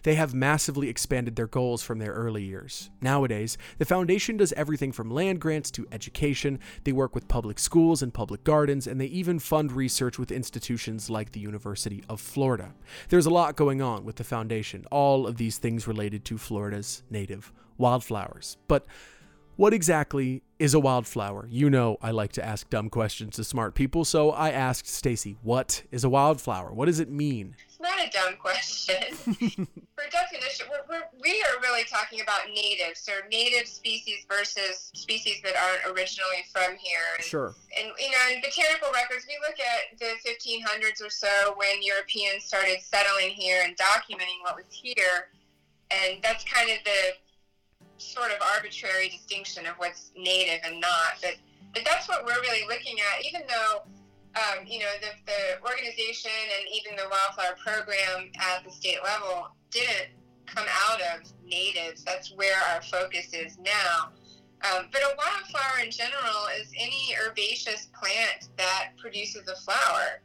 They 0.04 0.16
have 0.16 0.34
massively 0.34 0.90
expanded 0.90 1.36
their 1.36 1.48
goals 1.48 1.84
from 1.84 2.00
their 2.00 2.14
early 2.14 2.44
years. 2.44 2.90
Nowadays, 3.02 3.58
the 3.78 3.86
foundation 3.86 4.38
does 4.38 4.54
everything 4.54 4.92
from 4.92 5.12
land 5.12 5.40
grants 5.40 5.72
to 5.72 5.88
education. 5.92 6.60
They 6.84 6.92
work 6.92 7.16
with 7.16 7.28
public 7.28 7.60
schools 7.60 8.02
and 8.02 8.14
public 8.14 8.44
gardens, 8.44 8.88
and 8.88 9.00
they 9.00 9.06
even 9.08 9.40
fund 9.40 9.72
research 9.72 10.20
with 10.20 10.32
institutions 10.32 11.10
like 11.10 11.32
the 11.32 11.40
University 11.40 12.04
of 12.10 12.20
Florida. 12.22 12.74
There's 13.10 13.26
a 13.26 13.32
lot 13.32 13.56
going 13.56 13.82
on 13.82 14.06
with 14.06 14.16
the 14.16 14.24
foundation, 14.24 14.86
all 14.92 15.28
of 15.28 15.38
these 15.38 15.58
things 15.58 15.88
related 15.88 16.26
to 16.26 16.38
Florida's 16.38 17.04
native 17.10 17.52
wildflowers. 17.78 18.58
But 18.68 18.86
what 19.58 19.74
exactly 19.74 20.44
is 20.60 20.74
a 20.74 20.82
wildflower? 20.82 21.48
You 21.50 21.70
know 21.70 21.98
I 22.02 22.12
like 22.12 22.34
to 22.34 22.46
ask 22.46 22.70
dumb 22.70 22.90
questions 22.90 23.38
to 23.38 23.44
smart 23.46 23.74
people, 23.74 24.04
so 24.04 24.32
I 24.32 24.52
asked 24.52 24.88
Stacy, 24.88 25.38
what 25.44 25.84
is 25.92 26.04
a 26.04 26.10
wildflower? 26.10 26.74
What 26.74 26.88
does 26.88 27.00
it 27.00 27.10
mean? 27.10 27.56
Not 27.86 28.02
a 28.02 28.10
dumb 28.10 28.34
question. 28.42 29.14
For 29.94 30.10
definition, 30.10 30.66
we're, 30.72 30.82
we're, 30.90 31.06
we 31.22 31.46
are 31.46 31.62
really 31.62 31.84
talking 31.86 32.20
about 32.20 32.50
native, 32.50 32.98
so 32.98 33.14
native 33.30 33.68
species 33.68 34.26
versus 34.28 34.90
species 34.96 35.38
that 35.44 35.54
aren't 35.54 35.96
originally 35.96 36.42
from 36.52 36.78
here. 36.82 37.14
And, 37.16 37.24
Sure. 37.24 37.54
And, 37.78 37.94
you 38.00 38.10
know, 38.10 38.34
in 38.34 38.42
botanical 38.42 38.90
records, 38.92 39.28
we 39.30 39.38
look 39.46 39.62
at 39.62 40.00
the 40.00 40.18
1500s 40.26 41.06
or 41.06 41.12
so 41.12 41.54
when 41.58 41.84
Europeans 41.84 42.44
started 42.44 42.82
settling 42.82 43.30
here 43.30 43.62
and 43.64 43.78
documenting 43.78 44.42
what 44.42 44.56
was 44.56 44.66
here. 44.72 45.30
And 45.92 46.24
that's 46.24 46.44
kind 46.44 46.72
of 46.72 46.78
the 46.86 47.14
sort 48.00 48.32
of 48.32 48.38
arbitrary 48.56 49.10
distinction 49.10 49.68
of 49.68 49.76
what's 49.76 50.10
native 50.18 50.62
and 50.66 50.82
not. 50.82 51.22
But 51.22 51.36
but 51.76 51.84
that's 51.86 52.08
what 52.08 52.26
we're 52.26 52.40
really 52.42 52.66
looking 52.68 52.98
at. 53.00 53.24
Even 53.26 53.42
though 53.48 53.84
um, 54.36 54.66
you 54.66 54.80
know 54.80 54.92
the, 55.02 55.10
the 55.26 55.70
organization 55.70 56.32
and 56.58 56.68
even 56.74 56.96
the 56.96 57.10
wildflower 57.10 57.58
program 57.64 58.32
at 58.40 58.64
the 58.64 58.72
state 58.72 59.00
level 59.04 59.48
didn't 59.72 60.12
come 60.46 60.66
out 60.88 61.02
of 61.02 61.32
natives. 61.46 62.04
That's 62.04 62.34
where 62.36 62.58
our 62.74 62.82
focus 62.82 63.34
is 63.34 63.58
now. 63.58 64.12
Um, 64.64 64.88
but 64.92 65.02
a 65.02 65.16
wildflower 65.18 65.84
in 65.84 65.92
general 65.92 66.48
is 66.60 66.72
any 66.78 67.16
herbaceous 67.20 67.90
plant 68.00 68.50
that 68.58 68.92
produces 68.98 69.48
a 69.48 69.56
flower. 69.56 70.22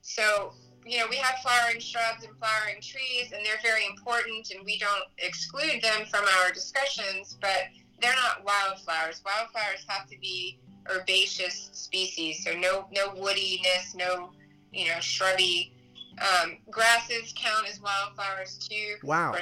So 0.00 0.52
you 0.84 0.98
know, 0.98 1.06
we 1.08 1.16
have 1.16 1.38
flowering 1.42 1.80
shrubs 1.80 2.24
and 2.24 2.36
flowering 2.38 2.80
trees, 2.82 3.32
and 3.32 3.44
they're 3.46 3.62
very 3.62 3.86
important, 3.86 4.50
and 4.50 4.64
we 4.64 4.78
don't 4.78 5.06
exclude 5.18 5.80
them 5.82 6.06
from 6.10 6.24
our 6.24 6.52
discussions, 6.52 7.38
but 7.40 7.70
they're 8.00 8.14
not 8.14 8.44
wildflowers. 8.44 9.22
Wildflowers 9.24 9.86
have 9.86 10.08
to 10.08 10.18
be 10.18 10.58
herbaceous 10.86 11.70
species, 11.72 12.44
so 12.44 12.52
no 12.52 12.86
no 12.92 13.10
woodiness, 13.10 13.94
no 13.94 14.30
you 14.72 14.88
know 14.88 15.00
shrubby. 15.00 15.72
Um, 16.20 16.58
grasses 16.70 17.32
count 17.34 17.66
as 17.68 17.80
wildflowers 17.80 18.58
too. 18.58 18.96
Wow. 19.02 19.34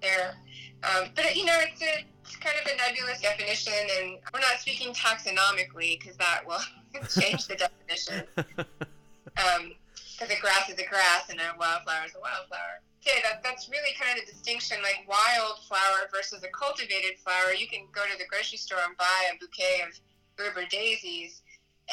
There, 0.00 0.34
um, 0.82 1.10
but 1.14 1.36
you 1.36 1.44
know, 1.44 1.58
it's 1.60 1.82
a 1.82 2.04
it's 2.22 2.36
kind 2.36 2.56
of 2.58 2.70
a 2.72 2.76
nebulous 2.76 3.20
definition, 3.20 3.74
and 4.00 4.18
we're 4.32 4.40
not 4.40 4.58
speaking 4.58 4.94
taxonomically 4.94 6.00
because 6.00 6.16
that 6.16 6.42
will 6.46 6.60
change 7.20 7.46
the 7.46 7.56
definition 7.56 8.24
um, 9.36 9.74
because 10.14 10.30
a 10.30 10.40
grass 10.40 10.70
is 10.70 10.78
a 10.78 10.86
grass 10.86 11.28
and 11.28 11.38
a 11.40 11.52
wildflower 11.58 12.06
is 12.06 12.14
a 12.16 12.20
wildflower. 12.20 12.80
Okay, 13.04 13.20
that, 13.20 13.42
that's 13.42 13.68
really 13.68 13.92
kind 14.00 14.16
of 14.16 14.24
the 14.24 14.32
distinction, 14.32 14.78
like 14.80 15.04
wildflower 15.04 16.08
versus 16.10 16.42
a 16.42 16.48
cultivated 16.48 17.20
flower. 17.20 17.52
You 17.52 17.68
can 17.68 17.84
go 17.92 18.00
to 18.08 18.16
the 18.16 18.24
grocery 18.24 18.56
store 18.56 18.80
and 18.86 18.96
buy 18.96 19.28
a 19.28 19.36
bouquet 19.36 19.84
of 19.84 19.92
Gerber 20.36 20.64
daisies, 20.70 21.42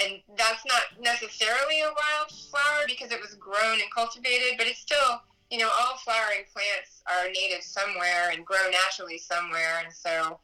and 0.02 0.22
that's 0.38 0.66
not 0.66 0.82
necessarily 1.00 1.82
a 1.82 1.90
wildflower 1.90 2.86
because 2.88 3.12
it 3.12 3.22
was 3.22 3.36
grown 3.36 3.82
and 3.82 3.92
cultivated, 3.94 4.58
but 4.58 4.68
it's 4.68 4.80
still, 4.80 5.22
you 5.50 5.58
know, 5.58 5.70
all 5.82 5.98
flowering 5.98 6.46
plants 6.54 7.04
are 7.08 7.28
native 7.28 7.64
somewhere 7.64 8.32
and 8.32 8.46
grow 8.46 8.70
naturally 8.72 9.18
somewhere, 9.18 9.82
and 9.84 9.94
so 9.94 10.40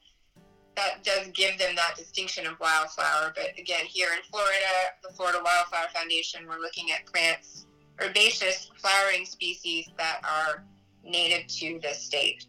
that 0.76 1.04
does 1.04 1.28
give 1.34 1.58
them 1.58 1.76
that 1.76 1.96
distinction 1.98 2.46
of 2.46 2.60
wildflower. 2.60 3.34
But 3.36 3.58
again, 3.58 3.86
here 3.86 4.10
in 4.16 4.22
Florida, 4.30 4.94
the 5.02 5.10
Florida 5.10 5.40
Wildflower 5.44 5.88
Foundation, 5.94 6.46
we're 6.48 6.60
looking 6.60 6.92
at 6.92 7.06
plants, 7.06 7.66
herbaceous 8.00 8.70
flowering 8.78 9.26
species 9.26 9.90
that 9.98 10.22
are 10.24 10.64
native 11.04 11.48
to 11.48 11.80
the 11.82 11.94
state. 11.94 12.46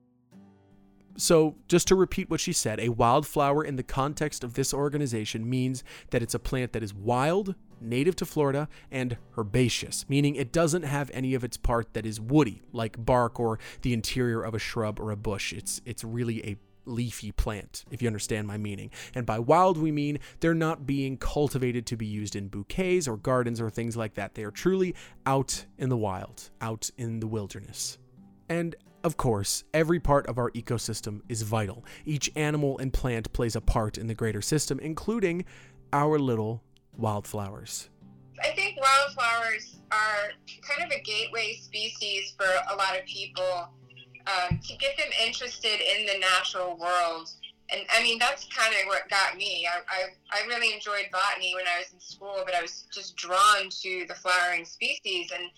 So, 1.21 1.57
just 1.67 1.89
to 1.89 1.97
repeat 1.97 2.31
what 2.31 2.39
she 2.39 2.53
said, 2.53 2.79
a 2.79 2.91
wildflower 2.91 3.65
in 3.65 3.75
the 3.75 3.83
context 3.83 4.45
of 4.45 4.55
this 4.55 4.73
organization 4.73 5.51
means 5.51 5.83
that 6.11 6.23
it's 6.23 6.35
a 6.35 6.39
plant 6.39 6.73
that 6.75 6.83
is 6.85 6.95
wild, 6.95 7.57
native 7.81 8.15
to 8.17 8.25
Florida, 8.25 8.69
and 8.89 9.17
herbaceous, 9.37 10.09
meaning 10.09 10.37
it 10.37 10.53
doesn't 10.53 10.85
have 10.85 11.11
any 11.13 11.35
of 11.35 11.43
its 11.43 11.57
part 11.57 11.93
that 11.95 12.07
is 12.07 12.21
woody, 12.21 12.63
like 12.73 13.05
bark 13.05 13.41
or 13.41 13.59
the 13.83 13.93
interior 13.93 14.43
of 14.43 14.55
a 14.55 14.61
shrub 14.61 15.01
or 15.01 15.11
a 15.11 15.17
bush. 15.17 15.53
It's 15.53 15.81
it's 15.85 16.05
really 16.05 16.47
a 16.47 16.57
leafy 16.85 17.33
plant, 17.33 17.85
if 17.91 18.01
you 18.01 18.07
understand 18.07 18.47
my 18.47 18.57
meaning. 18.57 18.91
And 19.13 19.27
by 19.27 19.41
wild, 19.41 19.77
we 19.77 19.91
mean 19.91 20.21
they're 20.39 20.55
not 20.55 20.87
being 20.87 21.17
cultivated 21.17 21.85
to 21.87 21.97
be 21.97 22.07
used 22.07 22.37
in 22.37 22.47
bouquets 22.47 23.09
or 23.09 23.17
gardens 23.17 23.61
or 23.61 23.71
things 23.71 23.97
like 23.97 24.15
that. 24.15 24.37
They 24.37 24.45
are 24.45 24.53
truly 24.53 24.95
out 25.27 25.67
in 25.79 25.89
the 25.89 25.97
wild, 25.97 26.51
out 26.61 26.91
in 26.97 27.19
the 27.19 27.27
wilderness. 27.27 27.99
And 28.49 28.77
of 29.05 29.17
course, 29.17 29.65
every 29.73 30.01
part 30.01 30.27
of 30.27 30.39
our 30.39 30.51
ecosystem 30.53 31.21
is 31.29 31.43
vital. 31.43 31.85
Each 32.05 32.31
animal 32.35 32.79
and 32.79 32.93
plant 32.93 33.33
plays 33.33 33.55
a 33.57 33.61
part 33.61 33.97
in 33.99 34.07
the 34.07 34.15
greater 34.15 34.43
system, 34.43 34.79
including 34.81 35.45
our 35.93 36.19
little 36.19 36.63
wildflowers. 36.97 37.89
I 38.43 38.51
think 38.51 38.79
wildflowers 38.81 39.79
are 39.91 40.31
kind 40.63 40.91
of 40.91 40.97
a 40.97 41.03
gateway 41.03 41.59
species 41.61 42.35
for 42.37 42.47
a 42.73 42.77
lot 42.77 42.99
of 42.99 43.05
people 43.07 43.69
um, 44.27 44.59
to 44.59 44.77
get 44.77 44.97
them 44.97 45.09
interested 45.25 45.81
in 45.81 46.07
the 46.07 46.19
natural 46.19 46.77
world. 46.77 47.31
And 47.71 47.83
I 47.93 48.03
mean, 48.03 48.19
that's 48.19 48.47
kind 48.47 48.75
of 48.81 48.87
what 48.87 49.09
got 49.11 49.37
me. 49.37 49.67
I, 49.67 49.81
I, 49.89 50.43
I 50.43 50.47
really 50.47 50.73
enjoyed 50.73 51.07
botany 51.13 51.55
when 51.55 51.67
I 51.67 51.81
was 51.81 51.93
in 51.93 52.01
school, 52.01 52.43
but 52.45 52.55
I 52.55 52.63
was 52.63 52.85
just 52.93 53.17
drawn 53.17 53.69
to 53.83 54.05
the 54.09 54.15
flowering 54.15 54.65
species. 54.65 55.31
And 55.35 55.51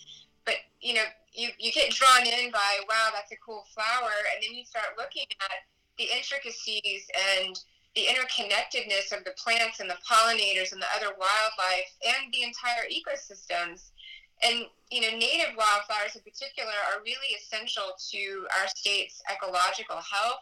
but 0.45 0.55
you 0.81 0.95
know, 0.95 1.05
you, 1.33 1.49
you 1.59 1.73
get 1.73 1.91
drawn 1.91 2.27
in 2.27 2.51
by 2.51 2.81
wow, 2.89 3.11
that's 3.15 3.33
a 3.33 3.37
cool 3.45 3.65
flower, 3.75 4.15
and 4.35 4.43
then 4.43 4.57
you 4.57 4.65
start 4.65 4.99
looking 4.99 5.27
at 5.43 5.63
the 5.99 6.09
intricacies 6.17 7.07
and 7.39 7.59
the 7.95 8.07
interconnectedness 8.07 9.17
of 9.17 9.25
the 9.25 9.35
plants 9.37 9.81
and 9.81 9.91
the 9.91 9.99
pollinators 10.07 10.73
and 10.73 10.81
the 10.81 10.91
other 10.95 11.15
wildlife 11.19 11.91
and 12.07 12.33
the 12.33 12.43
entire 12.43 12.87
ecosystems. 12.87 13.91
And 14.43 14.65
you 14.91 15.03
know, 15.03 15.17
native 15.17 15.55
wildflowers 15.57 16.17
in 16.17 16.23
particular 16.23 16.73
are 16.91 17.03
really 17.05 17.37
essential 17.39 17.93
to 18.11 18.47
our 18.59 18.69
state's 18.69 19.23
ecological 19.31 20.01
health, 20.01 20.41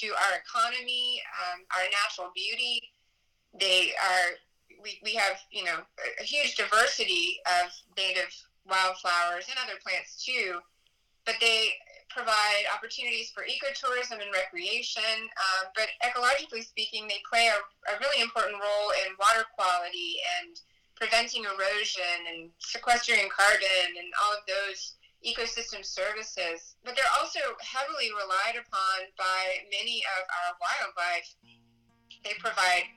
to 0.00 0.06
our 0.08 0.38
economy, 0.38 1.20
um, 1.42 1.64
our 1.76 1.84
natural 1.90 2.30
beauty. 2.34 2.80
They 3.58 3.92
are 4.00 4.36
we, 4.82 5.00
we 5.02 5.14
have 5.14 5.40
you 5.50 5.64
know 5.64 5.78
a, 5.80 6.22
a 6.22 6.24
huge 6.24 6.56
diversity 6.56 7.40
of 7.62 7.72
native 7.96 8.32
wildflowers 8.68 9.46
and 9.48 9.58
other 9.62 9.78
plants 9.82 10.22
too, 10.22 10.60
but 11.24 11.36
they 11.40 11.74
provide 12.10 12.64
opportunities 12.72 13.30
for 13.30 13.44
ecotourism 13.44 14.16
and 14.22 14.32
recreation. 14.32 15.28
Um, 15.36 15.68
but 15.74 15.92
ecologically 16.00 16.64
speaking, 16.64 17.06
they 17.06 17.20
play 17.28 17.50
a, 17.52 17.58
a 17.92 17.94
really 18.00 18.22
important 18.22 18.56
role 18.56 18.90
in 19.04 19.12
water 19.20 19.44
quality 19.52 20.16
and 20.40 20.56
preventing 20.96 21.44
erosion 21.44 22.24
and 22.32 22.48
sequestering 22.58 23.28
carbon 23.28 23.88
and 24.00 24.08
all 24.24 24.32
of 24.32 24.42
those 24.48 24.96
ecosystem 25.20 25.84
services. 25.84 26.80
But 26.84 26.96
they're 26.96 27.16
also 27.20 27.40
heavily 27.60 28.08
relied 28.16 28.56
upon 28.56 29.12
by 29.20 29.66
many 29.68 30.00
of 30.16 30.24
our 30.24 30.50
wildlife. 30.56 31.28
They 32.24 32.32
provide 32.40 32.88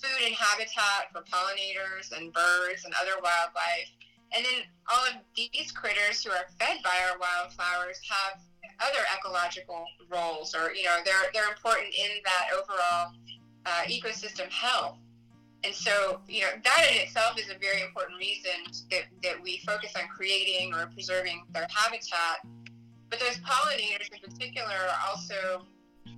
food 0.00 0.24
and 0.24 0.34
habitat 0.34 1.12
for 1.12 1.20
pollinators 1.28 2.16
and 2.16 2.32
birds 2.32 2.88
and 2.88 2.94
other 2.96 3.20
wildlife. 3.20 3.92
And 4.32 4.44
then 4.44 4.64
all 4.90 5.06
of 5.06 5.14
these 5.36 5.72
critters 5.72 6.22
who 6.22 6.30
are 6.30 6.46
fed 6.58 6.78
by 6.82 6.96
our 7.10 7.18
wildflowers 7.18 8.00
have 8.08 8.40
other 8.80 9.00
ecological 9.16 9.84
roles, 10.10 10.54
or 10.54 10.72
you 10.74 10.84
know, 10.84 10.98
they're 11.04 11.30
they're 11.32 11.48
important 11.48 11.94
in 11.94 12.10
that 12.24 12.48
overall 12.52 13.12
uh, 13.66 13.82
ecosystem 13.86 14.50
health. 14.50 14.98
And 15.64 15.74
so, 15.74 16.20
you 16.28 16.42
know, 16.42 16.48
that 16.62 16.86
in 16.92 16.98
itself 16.98 17.38
is 17.38 17.48
a 17.48 17.58
very 17.58 17.80
important 17.80 18.18
reason 18.18 18.50
that, 18.90 19.04
that 19.22 19.42
we 19.42 19.62
focus 19.66 19.94
on 19.96 20.06
creating 20.14 20.74
or 20.74 20.86
preserving 20.92 21.42
their 21.52 21.66
habitat. 21.70 22.44
But 23.08 23.18
those 23.18 23.38
pollinators 23.38 24.12
in 24.12 24.18
particular 24.20 24.74
are 24.74 25.08
also 25.08 25.64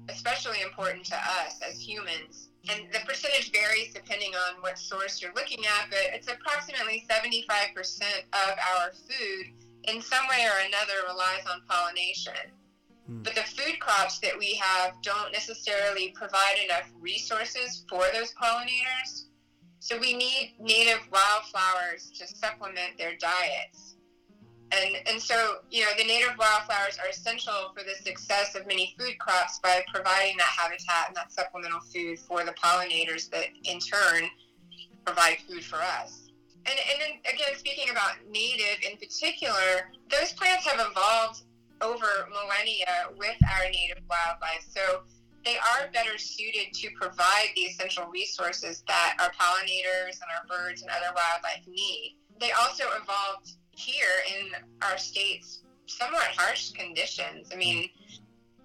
especially 0.09 0.63
important 0.63 1.05
to 1.07 1.15
us 1.15 1.61
as 1.63 1.79
humans. 1.79 2.46
And 2.69 2.93
the 2.93 2.99
percentage 3.07 3.53
varies 3.53 3.95
depending 3.95 4.35
on 4.35 4.61
what 4.61 4.79
source 4.79 5.23
you're 5.23 5.35
looking 5.35 5.65
at, 5.67 5.89
but 5.89 6.01
it's 6.13 6.29
approximately 6.29 7.07
75% 7.09 8.03
of 8.33 8.59
our 8.59 8.93
food 8.93 9.53
in 9.85 10.03
some 10.03 10.27
way 10.29 10.45
or 10.45 10.67
another 10.67 11.07
relies 11.09 11.47
on 11.51 11.63
pollination. 11.69 12.51
Hmm. 13.07 13.23
But 13.23 13.35
the 13.35 13.43
food 13.43 13.79
crops 13.79 14.19
that 14.21 14.37
we 14.39 14.55
have 14.55 15.01
don't 15.03 15.33
necessarily 15.33 16.13
provide 16.17 16.57
enough 16.65 16.91
resources 17.01 17.85
for 17.89 18.05
those 18.13 18.33
pollinators. 18.35 19.27
So 19.79 19.99
we 19.99 20.17
need 20.17 20.55
native 20.59 21.01
wildflowers 21.13 22.11
to 22.19 22.27
supplement 22.27 22.99
their 22.99 23.17
diets. 23.17 23.96
And, 24.73 24.97
and 25.07 25.23
so, 25.23 25.59
you 25.71 25.83
know, 25.83 25.91
the 25.97 26.05
native 26.05 26.37
wildflowers 26.39 26.99
are 26.99 27.09
essential 27.09 27.73
for 27.77 27.85
the 27.85 27.95
success 28.05 28.57
of 28.57 28.67
many 28.67 28.95
food 28.99 29.19
crops 29.19 29.61
by 29.61 29.85
providing 29.93 30.37
that 30.39 30.47
habitat 30.47 31.09
and 31.09 31.17
that 31.17 31.33
supplemental 31.33 31.81
food 31.81 32.19
for 32.19 32.45
the 32.45 32.53
pollinators 32.53 33.31
that 33.31 33.47
in 33.65 33.79
turn 33.79 34.29
provide 35.05 35.39
food 35.49 35.65
for 35.65 35.77
us. 35.77 36.27
And, 36.67 36.75
and 36.91 37.01
then 37.01 37.33
again, 37.33 37.57
speaking 37.57 37.91
about 37.91 38.15
native 38.29 38.83
in 38.91 38.99
particular, 38.99 39.93
those 40.11 40.33
plants 40.33 40.67
have 40.67 40.81
evolved 40.81 41.43
over 41.81 42.29
millennia 42.31 43.15
with 43.17 43.37
our 43.47 43.71
native 43.71 44.03
wildlife. 44.11 44.67
So 44.69 45.03
they 45.45 45.57
are 45.59 45.89
better 45.93 46.19
suited 46.19 46.75
to 46.75 46.91
provide 47.01 47.55
the 47.55 47.63
essential 47.63 48.07
resources 48.07 48.83
that 48.89 49.17
our 49.21 49.31
pollinators 49.31 50.19
and 50.19 50.29
our 50.35 50.45
birds 50.49 50.83
and 50.83 50.91
other 50.91 51.15
wildlife 51.15 51.63
need. 51.69 52.17
They 52.41 52.51
also 52.51 52.85
evolved 53.01 53.53
here 53.77 54.23
in 54.39 54.49
our 54.83 54.99
state's 54.99 55.63
somewhat 55.87 56.25
harsh 56.37 56.73
conditions. 56.73 57.51
I 57.53 57.57
mean, 57.57 57.89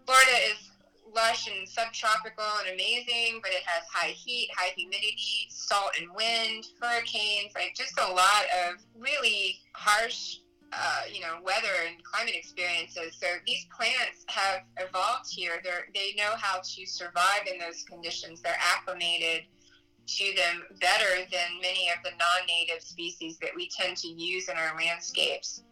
Florida 0.05 0.31
is 0.51 0.71
lush 1.13 1.47
and 1.47 1.67
subtropical 1.67 2.45
and 2.65 2.73
amazing, 2.73 3.39
but 3.43 3.51
it 3.51 3.63
has 3.65 3.83
high 3.91 4.11
heat, 4.11 4.49
high 4.55 4.71
humidity, 4.75 5.47
salt 5.49 5.91
and 5.99 6.09
wind, 6.15 6.65
hurricanes, 6.81 7.51
like 7.55 7.73
just 7.75 7.99
a 7.99 8.11
lot 8.11 8.45
of 8.65 8.77
really 8.97 9.59
harsh, 9.73 10.37
uh, 10.73 11.01
you 11.11 11.19
know, 11.19 11.37
weather 11.43 11.75
and 11.87 12.01
climate 12.03 12.33
experiences. 12.35 13.17
So 13.19 13.27
these 13.45 13.67
plants 13.75 14.25
have 14.27 14.61
evolved 14.79 15.29
here. 15.29 15.61
They're, 15.63 15.87
they 15.93 16.13
know 16.15 16.31
how 16.37 16.59
to 16.63 16.85
survive 16.85 17.45
in 17.51 17.59
those 17.59 17.83
conditions. 17.83 18.41
They're 18.41 18.55
acclimated 18.59 19.43
to 20.07 20.33
them 20.35 20.63
better 20.79 21.25
than 21.31 21.61
many 21.61 21.89
of 21.89 22.03
the 22.03 22.11
non-native 22.11 22.83
species 22.83 23.37
that 23.39 23.51
we 23.55 23.69
tend 23.69 23.97
to 23.97 24.07
use 24.07 24.49
in 24.49 24.57
our 24.57 24.75
landscapes. 24.75 25.63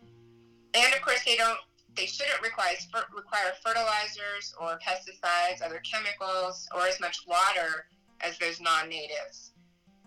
And 0.74 0.93
of 0.93 1.01
course, 1.01 1.24
they 1.25 1.36
don't 1.36 1.57
they 1.95 2.05
shouldn't 2.05 2.41
require 2.41 2.75
require 3.15 3.51
fertilizers 3.63 4.53
or 4.59 4.79
pesticides, 4.79 5.62
other 5.63 5.81
chemicals, 5.83 6.67
or 6.75 6.88
as 6.88 7.00
much 7.00 7.25
water 7.27 7.88
as 8.21 8.38
those 8.38 8.62
non-natives. 8.62 9.51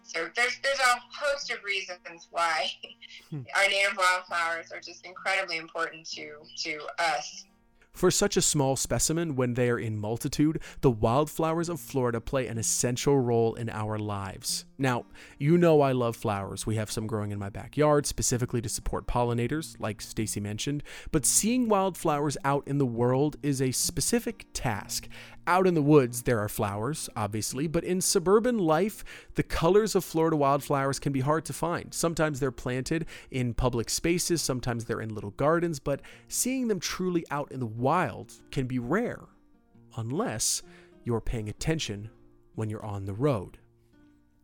So 0.03 0.29
there's 0.35 0.59
there's 0.63 0.79
a 0.79 1.01
host 1.13 1.51
of 1.51 1.63
reasons 1.65 2.29
why 2.31 2.71
hmm. 3.31 3.41
our 3.57 3.69
native 3.69 3.97
wildflowers 3.97 4.73
are 4.73 4.81
just 4.81 5.05
incredibly 5.07 5.57
important 5.57 6.09
to 6.13 6.37
to 6.65 6.81
us. 6.99 7.45
For 7.95 8.11
such 8.11 8.39
a 8.39 8.43
small 8.43 8.77
specimen, 8.77 9.37
when 9.37 9.53
they 9.55 9.69
are 9.69 9.79
in 9.79 9.99
multitude, 9.99 10.61
the 10.81 10.91
wildflowers 10.91 11.69
of 11.69 11.79
Florida 11.79 12.21
play 12.23 12.47
an 12.47 12.57
essential 12.57 13.19
role 13.19 13.55
in 13.55 13.69
our 13.69 13.99
lives. 13.99 14.65
Now, 14.79 15.05
you 15.39 15.59
know 15.59 15.83
I 15.83 15.93
love 15.93 16.17
flowers. 16.17 16.67
We 16.67 16.77
have 16.77 16.91
some 16.91 17.07
growing 17.07 17.33
in 17.33 17.39
my 17.39 17.51
backyard, 17.51 18.07
specifically 18.07 18.63
to 18.63 18.69
support 18.69 19.07
pollinators, 19.07 19.77
like 19.79 20.01
Stacy 20.01 20.41
mentioned, 20.41 20.83
but 21.13 21.27
seeing 21.27 21.69
wildflowers 21.69 22.39
out 22.45 22.67
in 22.67 22.79
the 22.79 22.87
world 22.87 23.37
is 23.43 23.61
a 23.61 23.73
specific 23.73 24.47
task. 24.55 25.07
Out 25.45 25.67
in 25.67 25.75
the 25.75 25.83
woods, 25.83 26.23
there 26.23 26.39
are 26.39 26.49
flowers, 26.49 27.09
obviously, 27.17 27.67
but 27.67 27.83
in 27.83 28.01
suburban 28.01 28.59
life, 28.59 29.05
the 29.35 29.43
colors 29.43 29.97
of 29.97 30.05
Florida 30.05 30.37
wildflowers 30.37 31.01
can 31.01 31.13
be 31.13 31.19
hard 31.21 31.45
to 31.47 31.53
find. 31.53 31.93
Sometimes 31.93 32.39
they're 32.39 32.53
planted 32.53 33.07
in 33.31 33.53
public 33.53 33.91
spaces, 33.91 34.41
sometimes 34.41 34.85
they're 34.85 35.01
in 35.01 35.13
little 35.13 35.33
gardens, 35.33 35.81
but 35.81 36.01
seeing 36.29 36.69
them 36.69 36.79
truly 36.79 37.25
out 37.33 37.51
in 37.51 37.59
the 37.59 37.67
wild 37.67 38.33
can 38.53 38.67
be 38.69 38.79
rare, 38.79 39.21
unless 39.97 40.63
you're 41.03 41.21
paying 41.21 41.49
attention 41.49 42.09
when 42.55 42.71
you're 42.71 42.85
on 42.85 43.07
the 43.07 43.15
road. 43.15 43.59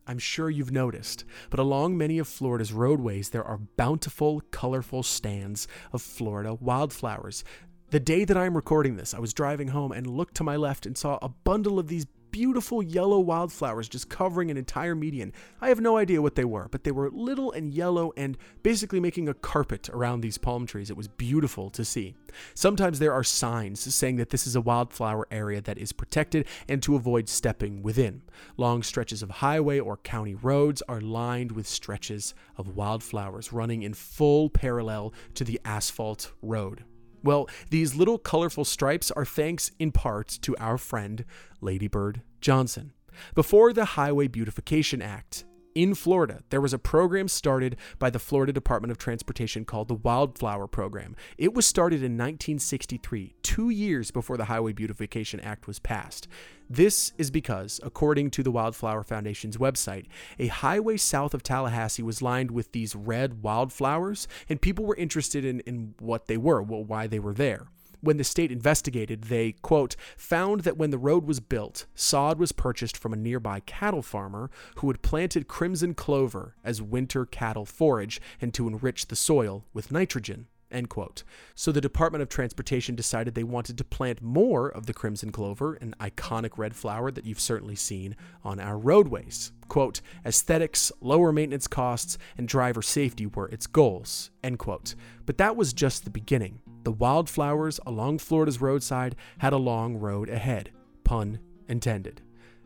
I'm 0.05 0.19
sure 0.19 0.49
you've 0.49 0.71
noticed, 0.71 1.23
but 1.49 1.59
along 1.59 1.95
many 1.95 2.17
of 2.17 2.27
Florida's 2.27 2.73
roadways, 2.73 3.29
there 3.29 3.43
are 3.43 3.59
bountiful, 3.77 4.41
colorful 4.51 5.03
stands 5.03 5.67
of 5.93 6.01
Florida 6.01 6.55
wildflowers. 6.55 7.43
The 7.91 7.99
day 7.99 8.23
that 8.23 8.37
I'm 8.37 8.55
recording 8.55 8.97
this, 8.97 9.15
I 9.15 9.19
was 9.19 9.33
driving 9.33 9.69
home 9.69 9.91
and 9.91 10.05
looked 10.05 10.35
to 10.35 10.43
my 10.43 10.55
left 10.57 10.85
and 10.85 10.95
saw 10.95 11.17
a 11.23 11.29
bundle 11.29 11.79
of 11.79 11.87
these 11.87 12.05
beautiful 12.29 12.83
yellow 12.83 13.19
wildflowers 13.19 13.89
just 13.89 14.09
covering 14.09 14.51
an 14.51 14.57
entire 14.57 14.93
median. 14.93 15.33
I 15.59 15.69
have 15.69 15.81
no 15.81 15.97
idea 15.97 16.21
what 16.21 16.35
they 16.35 16.45
were, 16.45 16.67
but 16.69 16.83
they 16.83 16.91
were 16.91 17.09
little 17.09 17.51
and 17.51 17.73
yellow 17.73 18.13
and 18.15 18.37
basically 18.61 18.99
making 18.99 19.27
a 19.27 19.33
carpet 19.33 19.89
around 19.89 20.21
these 20.21 20.37
palm 20.37 20.67
trees. 20.67 20.91
It 20.91 20.97
was 20.97 21.07
beautiful 21.07 21.71
to 21.71 21.83
see. 21.83 22.13
Sometimes 22.53 22.99
there 22.99 23.11
are 23.11 23.23
signs 23.23 23.95
saying 23.95 24.17
that 24.17 24.29
this 24.29 24.45
is 24.45 24.55
a 24.55 24.61
wildflower 24.61 25.27
area 25.31 25.59
that 25.59 25.79
is 25.79 25.91
protected 25.91 26.45
and 26.67 26.83
to 26.83 26.95
avoid 26.95 27.27
stepping 27.27 27.81
within. 27.81 28.21
Long 28.55 28.83
stretches 28.83 29.23
of 29.23 29.31
highway 29.31 29.79
or 29.79 29.97
county 29.97 30.35
roads 30.35 30.83
are 30.87 31.01
lined 31.01 31.53
with 31.53 31.65
stretches 31.65 32.35
of 32.55 32.75
wildflowers 32.75 33.51
running 33.51 33.81
in 33.81 33.95
full 33.95 34.51
parallel 34.51 35.11
to 35.33 35.43
the 35.43 35.59
asphalt 35.65 36.33
road. 36.43 36.83
Well, 37.23 37.49
these 37.69 37.95
little 37.95 38.17
colorful 38.17 38.65
stripes 38.65 39.11
are 39.11 39.25
thanks 39.25 39.71
in 39.79 39.91
part 39.91 40.27
to 40.41 40.55
our 40.57 40.77
friend 40.77 41.25
Ladybird 41.61 42.21
Johnson. 42.41 42.93
Before 43.35 43.73
the 43.73 43.85
Highway 43.85 44.27
Beautification 44.27 45.01
Act, 45.01 45.43
in 45.81 45.95
Florida, 45.95 46.43
there 46.49 46.59
was 46.59 46.73
a 46.73 46.77
program 46.77 47.29
started 47.29 47.77
by 47.99 48.09
the 48.09 48.19
Florida 48.19 48.51
Department 48.51 48.91
of 48.91 48.97
Transportation 48.97 49.63
called 49.63 49.87
the 49.87 49.95
Wildflower 49.95 50.67
Program. 50.67 51.15
It 51.37 51.53
was 51.53 51.65
started 51.65 51.99
in 51.99 52.17
1963, 52.17 53.35
two 53.43 53.69
years 53.69 54.11
before 54.11 54.35
the 54.35 54.45
Highway 54.45 54.73
Beautification 54.73 55.39
Act 55.39 55.67
was 55.67 55.79
passed. 55.79 56.27
This 56.69 57.13
is 57.17 57.31
because, 57.31 57.79
according 57.81 58.31
to 58.31 58.43
the 58.43 58.51
Wildflower 58.51 59.03
Foundation's 59.03 59.55
website, 59.55 60.07
a 60.37 60.47
highway 60.47 60.97
south 60.97 61.33
of 61.33 61.43
Tallahassee 61.43 62.03
was 62.03 62.21
lined 62.21 62.51
with 62.51 62.73
these 62.73 62.93
red 62.93 63.41
wildflowers, 63.41 64.27
and 64.49 64.61
people 64.61 64.83
were 64.83 64.97
interested 64.97 65.45
in, 65.45 65.61
in 65.61 65.93
what 65.99 66.27
they 66.27 66.35
were, 66.35 66.61
well, 66.61 66.83
why 66.83 67.07
they 67.07 67.19
were 67.19 67.33
there. 67.33 67.67
When 68.01 68.17
the 68.17 68.23
state 68.23 68.51
investigated, 68.51 69.25
they, 69.25 69.53
quote, 69.53 69.95
found 70.15 70.61
that 70.61 70.77
when 70.77 70.89
the 70.89 70.97
road 70.97 71.25
was 71.25 71.39
built, 71.39 71.85
sod 71.95 72.39
was 72.39 72.53
purchased 72.53 72.95
from 72.95 73.11
a 73.11 73.17
nearby 73.17 73.59
cattle 73.61 74.01
farmer 74.01 74.49
who 74.75 74.87
had 74.87 75.01
planted 75.01 75.47
crimson 75.47 75.93
clover 75.93 76.55
as 76.63 76.81
winter 76.81 77.25
cattle 77.25 77.65
forage 77.65 78.21
and 78.39 78.53
to 78.53 78.67
enrich 78.67 79.07
the 79.07 79.15
soil 79.15 79.65
with 79.73 79.91
nitrogen. 79.91 80.47
End 80.71 80.87
quote. 80.87 81.23
So 81.55 81.71
the 81.71 81.81
Department 81.81 82.21
of 82.21 82.29
Transportation 82.29 82.95
decided 82.95 83.33
they 83.33 83.43
wanted 83.43 83.77
to 83.79 83.83
plant 83.83 84.21
more 84.21 84.69
of 84.69 84.85
the 84.85 84.93
crimson 84.93 85.31
clover, 85.31 85.73
an 85.75 85.95
iconic 85.99 86.57
red 86.57 86.75
flower 86.75 87.09
that 87.11 87.25
you've 87.25 87.39
certainly 87.39 87.75
seen 87.75 88.15
on 88.43 88.59
our 88.59 88.77
roadways. 88.77 89.51
Quote, 89.67 90.01
aesthetics, 90.25 90.91
lower 91.01 91.31
maintenance 91.31 91.67
costs, 91.67 92.17
and 92.37 92.47
driver 92.47 92.81
safety 92.81 93.25
were 93.25 93.49
its 93.49 93.67
goals. 93.67 94.29
End 94.43 94.59
quote. 94.59 94.93
But 95.25 95.37
that 95.39 95.55
was 95.55 95.73
just 95.73 96.03
the 96.03 96.11
beginning. 96.11 96.59
The 96.83 96.91
wildflowers 96.91 97.79
along 97.85 98.19
Florida's 98.19 98.61
roadside 98.61 99.15
had 99.39 99.53
a 99.53 99.57
long 99.57 99.97
road 99.97 100.29
ahead. 100.29 100.71
Pun 101.03 101.39
intended. 101.67 102.21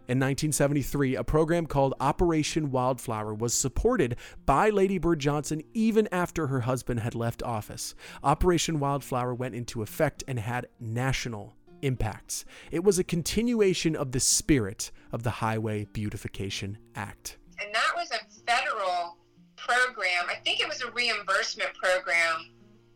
In 0.06 0.20
1973, 0.20 1.16
a 1.16 1.24
program 1.24 1.66
called 1.66 1.94
Operation 2.02 2.72
Wildflower 2.72 3.34
was 3.34 3.54
supported 3.54 4.18
by 4.46 4.70
Lady 4.70 4.98
Bird 4.98 5.20
Johnson 5.20 5.62
even 5.74 6.10
after 6.12 6.48
her 6.48 6.62
husband 6.62 7.00
had 7.00 7.16
left 7.16 7.42
office. 7.42 7.96
Operation 8.22 8.80
Wildflower 8.80 9.34
went 9.34 9.56
into 9.56 9.82
effect 9.82 10.22
and 10.28 10.38
had 10.40 10.68
national 10.78 11.56
impacts. 11.82 12.44
It 12.70 12.84
was 12.84 13.00
a 13.00 13.04
continuation 13.04 13.96
of 13.96 14.12
the 14.12 14.20
spirit 14.20 14.92
of 15.14 15.24
the 15.24 15.30
Highway 15.30 15.86
Beautification 15.94 16.78
Act. 16.96 17.38
And 17.62 17.74
that 17.74 17.92
was 17.96 18.12
a 18.12 18.20
federal 18.46 19.18
program. 19.56 20.26
I 20.30 20.36
think 20.44 20.60
it 20.60 20.68
was 20.68 20.82
a 20.82 20.92
reimbursement 20.92 21.74
program. 21.76 22.53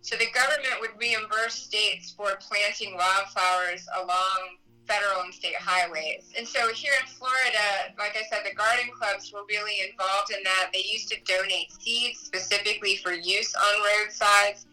So 0.07 0.15
the 0.15 0.31
government 0.33 0.79
would 0.79 0.91
reimburse 0.97 1.55
states 1.55 2.11
for 2.15 2.39
planting 2.39 2.95
wildflowers 2.95 3.85
along 4.01 4.55
federal 4.87 5.19
and 5.23 5.33
state 5.33 5.57
highways. 5.59 6.31
And 6.37 6.47
so 6.47 6.71
here 6.71 6.93
in 7.01 7.07
Florida, 7.07 7.91
like 7.99 8.15
I 8.15 8.23
said, 8.29 8.49
the 8.49 8.55
garden 8.55 8.89
clubs 8.97 9.33
were 9.33 9.43
really 9.49 9.81
involved 9.85 10.31
in 10.31 10.41
that. 10.45 10.69
They 10.71 10.85
used 10.89 11.09
to 11.09 11.17
donate 11.25 11.73
seeds 11.81 12.19
specifically 12.21 12.95
for 12.95 13.11
use 13.11 13.53
on 13.53 13.83
roadsides. 13.83 14.65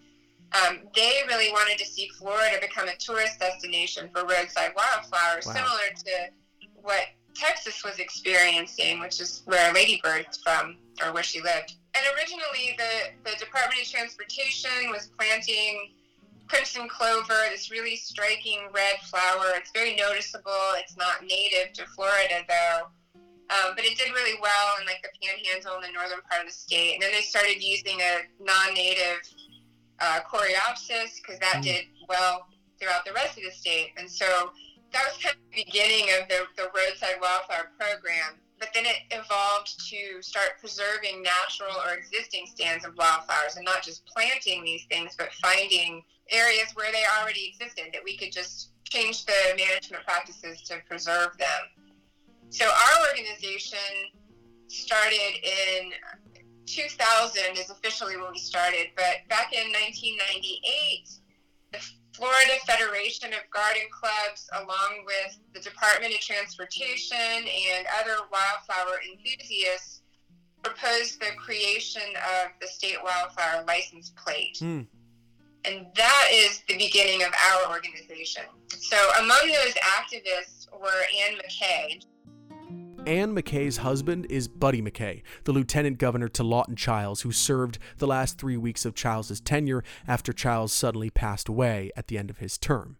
Um, 0.53 0.83
they 0.94 1.23
really 1.27 1.51
wanted 1.51 1.79
to 1.79 1.85
see 1.85 2.07
Florida 2.16 2.59
become 2.61 2.87
a 2.87 2.94
tourist 2.94 3.40
destination 3.40 4.11
for 4.14 4.23
roadside 4.23 4.70
wildflowers, 4.77 5.47
wow. 5.47 5.53
similar 5.53 5.90
to 5.97 6.31
what 6.81 7.07
Texas 7.35 7.83
was 7.83 7.99
experiencing, 7.99 9.01
which 9.01 9.20
is 9.20 9.42
where 9.47 9.73
Lady 9.73 10.01
Bird's 10.01 10.38
from, 10.38 10.77
or 11.05 11.12
where 11.12 11.25
she 11.25 11.42
lived. 11.42 11.75
And 12.04 12.12
originally, 12.18 12.76
the, 12.76 13.30
the 13.30 13.36
Department 13.38 13.80
of 13.80 13.88
Transportation 13.88 14.90
was 14.90 15.10
planting 15.18 15.92
crimson 16.46 16.86
clover, 16.88 17.48
this 17.50 17.70
really 17.70 17.96
striking 17.96 18.68
red 18.74 19.00
flower. 19.08 19.56
It's 19.56 19.70
very 19.72 19.96
noticeable. 19.96 20.76
It's 20.76 20.96
not 20.96 21.22
native 21.22 21.72
to 21.74 21.86
Florida, 21.96 22.44
though. 22.46 22.88
Um, 23.48 23.74
but 23.76 23.84
it 23.84 23.96
did 23.96 24.12
really 24.12 24.38
well 24.40 24.74
in 24.80 24.86
like 24.86 25.02
the 25.02 25.08
panhandle 25.20 25.76
in 25.76 25.82
the 25.82 25.92
northern 25.92 26.20
part 26.28 26.42
of 26.42 26.48
the 26.48 26.52
state. 26.52 26.94
And 26.94 27.02
then 27.02 27.12
they 27.12 27.22
started 27.22 27.62
using 27.62 28.00
a 28.00 28.28
non-native 28.42 29.24
uh, 30.00 30.20
coreopsis 30.28 31.20
because 31.20 31.38
that 31.40 31.56
mm. 31.56 31.62
did 31.62 31.84
well 32.08 32.48
throughout 32.80 33.04
the 33.04 33.12
rest 33.12 33.38
of 33.38 33.44
the 33.44 33.50
state. 33.50 33.92
And 33.96 34.10
so 34.10 34.50
that 34.92 35.04
was 35.08 35.22
kind 35.22 35.36
of 35.36 35.56
the 35.56 35.64
beginning 35.64 36.08
of 36.20 36.28
the, 36.28 36.44
the 36.56 36.68
roadside 36.74 37.16
wildflower 37.20 37.72
program. 37.78 38.40
But 38.58 38.68
then 38.72 38.84
it 38.86 38.96
evolved 39.10 39.88
to 39.90 40.22
start 40.22 40.58
preserving 40.60 41.22
natural 41.22 41.74
or 41.84 41.94
existing 41.94 42.46
stands 42.46 42.84
of 42.84 42.96
wildflowers 42.96 43.56
and 43.56 43.64
not 43.64 43.82
just 43.82 44.06
planting 44.06 44.64
these 44.64 44.84
things, 44.84 45.14
but 45.18 45.32
finding 45.42 46.02
areas 46.30 46.68
where 46.74 46.90
they 46.92 47.04
already 47.20 47.52
existed 47.52 47.90
that 47.92 48.02
we 48.04 48.16
could 48.16 48.32
just 48.32 48.70
change 48.84 49.26
the 49.26 49.32
management 49.56 50.04
practices 50.04 50.62
to 50.62 50.78
preserve 50.88 51.36
them. 51.38 51.84
So 52.50 52.66
our 52.66 53.08
organization 53.08 53.78
started 54.68 55.34
in 55.42 55.90
2000 56.66 57.58
is 57.58 57.70
officially 57.70 58.16
when 58.16 58.32
we 58.32 58.38
started, 58.38 58.88
but 58.96 59.26
back 59.28 59.52
in 59.52 59.70
1998, 59.72 61.08
the 61.72 61.78
Florida 62.14 62.53
Federation 62.64 63.33
of 63.33 63.40
Garden 63.50 63.83
Clubs, 63.90 64.48
along 64.55 65.05
with 65.05 65.38
the 65.53 65.61
Department 65.61 66.14
of 66.14 66.20
Transportation 66.20 67.16
and 67.18 67.87
other 68.00 68.16
wildflower 68.31 69.00
enthusiasts, 69.11 70.03
proposed 70.62 71.20
the 71.20 71.33
creation 71.37 72.03
of 72.40 72.50
the 72.61 72.68
state 72.68 72.96
wildflower 73.03 73.64
license 73.66 74.12
plate. 74.16 74.59
Mm. 74.61 74.87
And 75.64 75.87
that 75.96 76.29
is 76.31 76.62
the 76.68 76.77
beginning 76.77 77.22
of 77.22 77.33
our 77.50 77.72
organization. 77.72 78.44
So 78.68 78.96
among 79.18 79.48
those 79.48 79.74
activists 79.74 80.68
were 80.72 81.05
Ann 81.22 81.37
MacKay. 81.37 82.00
Ann 83.06 83.34
MacKay's 83.34 83.78
husband 83.78 84.26
is 84.30 84.48
Buddy 84.48 84.80
MacKay, 84.80 85.22
the 85.44 85.52
lieutenant 85.52 85.98
governor 85.98 86.28
to 86.28 86.42
Lawton 86.42 86.74
Chiles, 86.74 87.20
who 87.20 87.32
served 87.32 87.78
the 87.98 88.06
last 88.06 88.38
three 88.38 88.56
weeks 88.56 88.86
of 88.86 88.94
Chiles's 88.94 89.40
tenure 89.40 89.84
after 90.08 90.32
Chiles 90.32 90.72
suddenly 90.72 91.10
passed 91.10 91.46
away 91.46 91.90
at 91.96 92.08
the 92.08 92.16
end 92.16 92.30
of 92.30 92.38
his 92.38 92.56
term. 92.56 92.96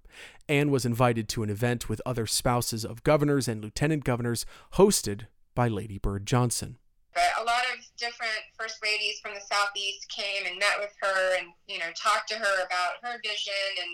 Anne 0.47 0.71
was 0.71 0.85
invited 0.85 1.27
to 1.31 1.43
an 1.43 1.49
event 1.49 1.89
with 1.89 2.03
other 2.05 2.27
spouses 2.27 2.85
of 2.85 3.03
governors 3.03 3.49
and 3.49 3.63
lieutenant 3.63 4.05
governors 4.05 4.45
hosted 4.75 5.27
by 5.55 5.69
Lady 5.69 5.97
Bird 5.97 6.27
Johnson. 6.27 6.77
But 7.15 7.25
a 7.41 7.45
lot 7.45 7.65
of 7.73 7.85
different 7.97 8.43
first 8.59 8.85
ladies 8.85 9.21
from 9.21 9.33
the 9.33 9.41
southeast 9.41 10.07
came 10.11 10.45
and 10.47 10.59
met 10.59 10.81
with 10.81 10.93
her 11.01 11.39
and 11.39 11.49
you 11.67 11.79
know 11.79 11.91
talked 11.97 12.29
to 12.29 12.35
her 12.35 12.65
about 12.67 13.01
her 13.03 13.21
vision 13.23 13.53
and 13.81 13.93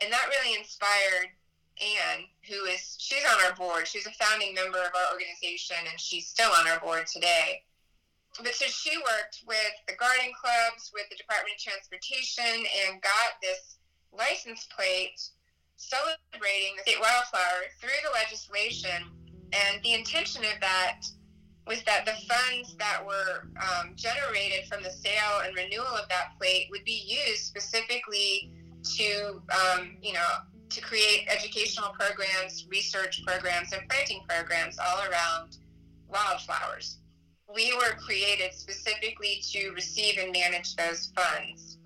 and 0.00 0.12
that 0.12 0.30
really 0.30 0.58
inspired 0.58 1.28
Anne, 1.80 2.24
who 2.48 2.64
is 2.64 2.96
she's 2.98 3.24
on 3.24 3.44
our 3.46 3.54
board. 3.54 3.86
She's 3.86 4.06
a 4.06 4.12
founding 4.12 4.54
member 4.54 4.78
of 4.78 4.92
our 4.94 5.12
organization, 5.12 5.76
and 5.90 6.00
she's 6.00 6.26
still 6.26 6.50
on 6.50 6.68
our 6.68 6.80
board 6.80 7.06
today. 7.06 7.62
But 8.42 8.54
so 8.54 8.66
she 8.66 8.96
worked 8.98 9.42
with 9.46 9.74
the 9.86 9.94
garden 9.94 10.30
clubs, 10.38 10.90
with 10.94 11.08
the 11.10 11.16
Department 11.16 11.56
of 11.56 11.62
Transportation, 11.62 12.66
and 12.86 13.02
got 13.02 13.40
this 13.42 13.78
license 14.12 14.68
plate 14.74 15.18
celebrating 15.76 16.74
the 16.76 16.82
state 16.82 17.00
wildflower 17.00 17.70
through 17.80 17.98
the 18.04 18.10
legislation. 18.14 19.10
And 19.52 19.82
the 19.82 19.94
intention 19.94 20.44
of 20.44 20.60
that 20.60 21.02
was 21.66 21.82
that 21.84 22.06
the 22.06 22.16
funds 22.26 22.74
that 22.76 23.04
were 23.04 23.48
um, 23.60 23.92
generated 23.94 24.66
from 24.68 24.82
the 24.82 24.90
sale 24.90 25.42
and 25.44 25.54
renewal 25.54 25.86
of 25.86 26.08
that 26.08 26.32
plate 26.38 26.66
would 26.70 26.84
be 26.84 27.04
used 27.06 27.44
specifically 27.44 28.50
to, 28.96 29.42
um, 29.52 29.96
you 30.00 30.12
know, 30.12 30.32
to 30.78 30.84
create 30.84 31.26
educational 31.28 31.88
programs, 31.90 32.66
research 32.70 33.24
programs, 33.26 33.72
and 33.72 33.88
planting 33.88 34.20
programs 34.28 34.78
all 34.78 34.98
around 35.10 35.56
wildflowers. 36.08 36.98
We 37.52 37.74
were 37.74 37.96
created 37.98 38.52
specifically 38.52 39.42
to 39.50 39.70
receive 39.70 40.18
and 40.18 40.32
manage 40.32 40.76
those 40.76 41.12
funds. 41.16 41.78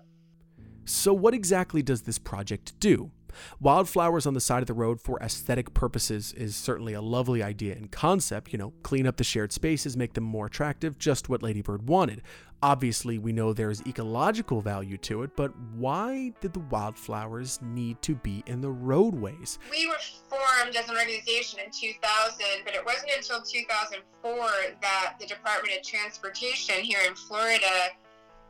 So, 0.85 1.13
what 1.13 1.33
exactly 1.33 1.81
does 1.81 2.01
this 2.01 2.19
project 2.19 2.77
do? 2.79 3.11
Wildflowers 3.59 4.25
on 4.25 4.33
the 4.33 4.41
side 4.41 4.61
of 4.61 4.67
the 4.67 4.73
road 4.73 5.01
for 5.01 5.19
aesthetic 5.21 5.73
purposes 5.73 6.33
is 6.33 6.55
certainly 6.55 6.93
a 6.93 7.01
lovely 7.01 7.43
idea 7.43 7.75
in 7.75 7.87
concept, 7.87 8.51
you 8.51 8.59
know, 8.59 8.73
clean 8.83 9.07
up 9.07 9.17
the 9.17 9.23
shared 9.23 9.51
spaces, 9.51 9.97
make 9.97 10.13
them 10.13 10.23
more 10.23 10.47
attractive, 10.47 10.97
just 10.97 11.29
what 11.29 11.43
Ladybird 11.43 11.87
wanted. 11.87 12.21
Obviously, 12.63 13.17
we 13.17 13.33
know 13.33 13.51
there's 13.51 13.81
ecological 13.85 14.61
value 14.61 14.97
to 14.97 15.23
it, 15.23 15.35
but 15.35 15.51
why 15.75 16.31
did 16.39 16.53
the 16.53 16.61
wildflowers 16.61 17.59
need 17.61 18.01
to 18.01 18.15
be 18.15 18.41
in 18.47 18.61
the 18.61 18.71
roadways? 18.71 19.59
We 19.69 19.85
were 19.87 19.99
formed 20.29 20.73
as 20.73 20.87
an 20.87 20.95
organization 20.95 21.59
in 21.59 21.71
2000, 21.71 22.45
but 22.63 22.73
it 22.73 22.85
wasn't 22.85 23.11
until 23.17 23.41
2004 23.41 24.49
that 24.81 25.15
the 25.19 25.25
Department 25.25 25.77
of 25.77 25.83
Transportation 25.85 26.75
here 26.85 27.01
in 27.05 27.15
Florida 27.15 27.91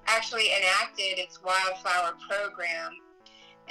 actually 0.06 0.50
enacted 0.58 1.18
its 1.18 1.42
wildflower 1.42 2.14
program. 2.30 2.92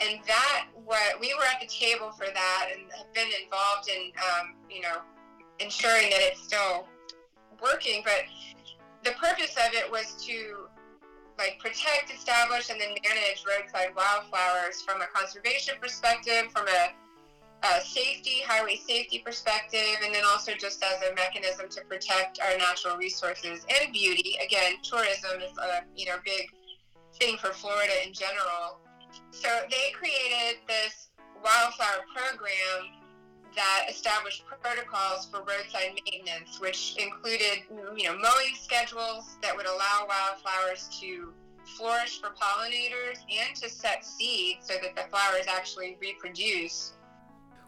And 0.00 0.20
that, 0.26 0.68
what 0.85 1.20
we 1.20 1.35
were 1.35 1.44
at 1.44 1.61
the 1.61 1.66
table 1.66 2.11
for 2.12 2.26
that 2.26 2.68
and 2.72 2.90
have 2.96 3.12
been 3.12 3.28
involved 3.42 3.88
in, 3.88 4.11
um, 4.18 4.55
you 4.70 4.81
know, 4.81 5.02
ensuring 5.61 6.11
that 6.11 6.20
it's 6.20 6.42
still 6.42 6.88
working. 7.62 8.02
But 8.05 8.24
the 9.05 9.12
purpose 9.12 9.55
of 9.57 9.74
it 9.74 9.90
was 9.90 10.14
to 10.26 10.68
like 11.38 11.59
protect, 11.59 12.12
establish, 12.14 12.70
and 12.70 12.81
then 12.81 12.94
manage 13.09 13.44
roadside 13.46 13.94
wildflowers 13.96 14.83
from 14.83 15.00
a 15.02 15.07
conservation 15.07 15.74
perspective, 15.81 16.50
from 16.55 16.66
a, 16.68 16.92
a, 17.66 17.81
safety, 17.81 18.42
highway 18.46 18.76
safety 18.76 19.22
perspective, 19.24 19.96
and 20.05 20.14
then 20.14 20.24
also 20.24 20.52
just 20.52 20.85
as 20.85 21.00
a 21.11 21.14
mechanism 21.14 21.68
to 21.70 21.81
protect 21.88 22.38
our 22.40 22.57
natural 22.59 22.96
resources 22.96 23.64
and 23.81 23.92
beauty. 23.92 24.37
Again, 24.44 24.74
tourism 24.83 25.40
is 25.40 25.57
a 25.59 25.85
you 25.96 26.07
know 26.07 26.16
big 26.24 26.48
thing 27.18 27.37
for 27.38 27.52
Florida 27.52 27.92
in 28.07 28.12
general. 28.12 28.81
So 29.31 29.48
they 29.70 29.92
created 29.92 30.61
this 30.68 31.09
wildflower 31.42 32.05
program 32.14 33.03
that 33.55 33.87
established 33.90 34.44
protocols 34.46 35.27
for 35.31 35.40
roadside 35.40 36.01
maintenance, 36.07 36.59
which 36.61 36.96
included, 36.98 37.64
you 37.96 38.05
know, 38.05 38.16
mowing 38.16 38.55
schedules 38.55 39.37
that 39.42 39.55
would 39.57 39.66
allow 39.66 40.07
wildflowers 40.09 40.88
to 41.01 41.33
flourish 41.77 42.20
for 42.20 42.31
pollinators 42.31 43.18
and 43.31 43.55
to 43.57 43.68
set 43.68 44.05
seed 44.05 44.59
so 44.61 44.75
that 44.83 44.96
the 44.96 45.09
flowers 45.11 45.46
actually 45.48 45.96
reproduce 46.01 46.94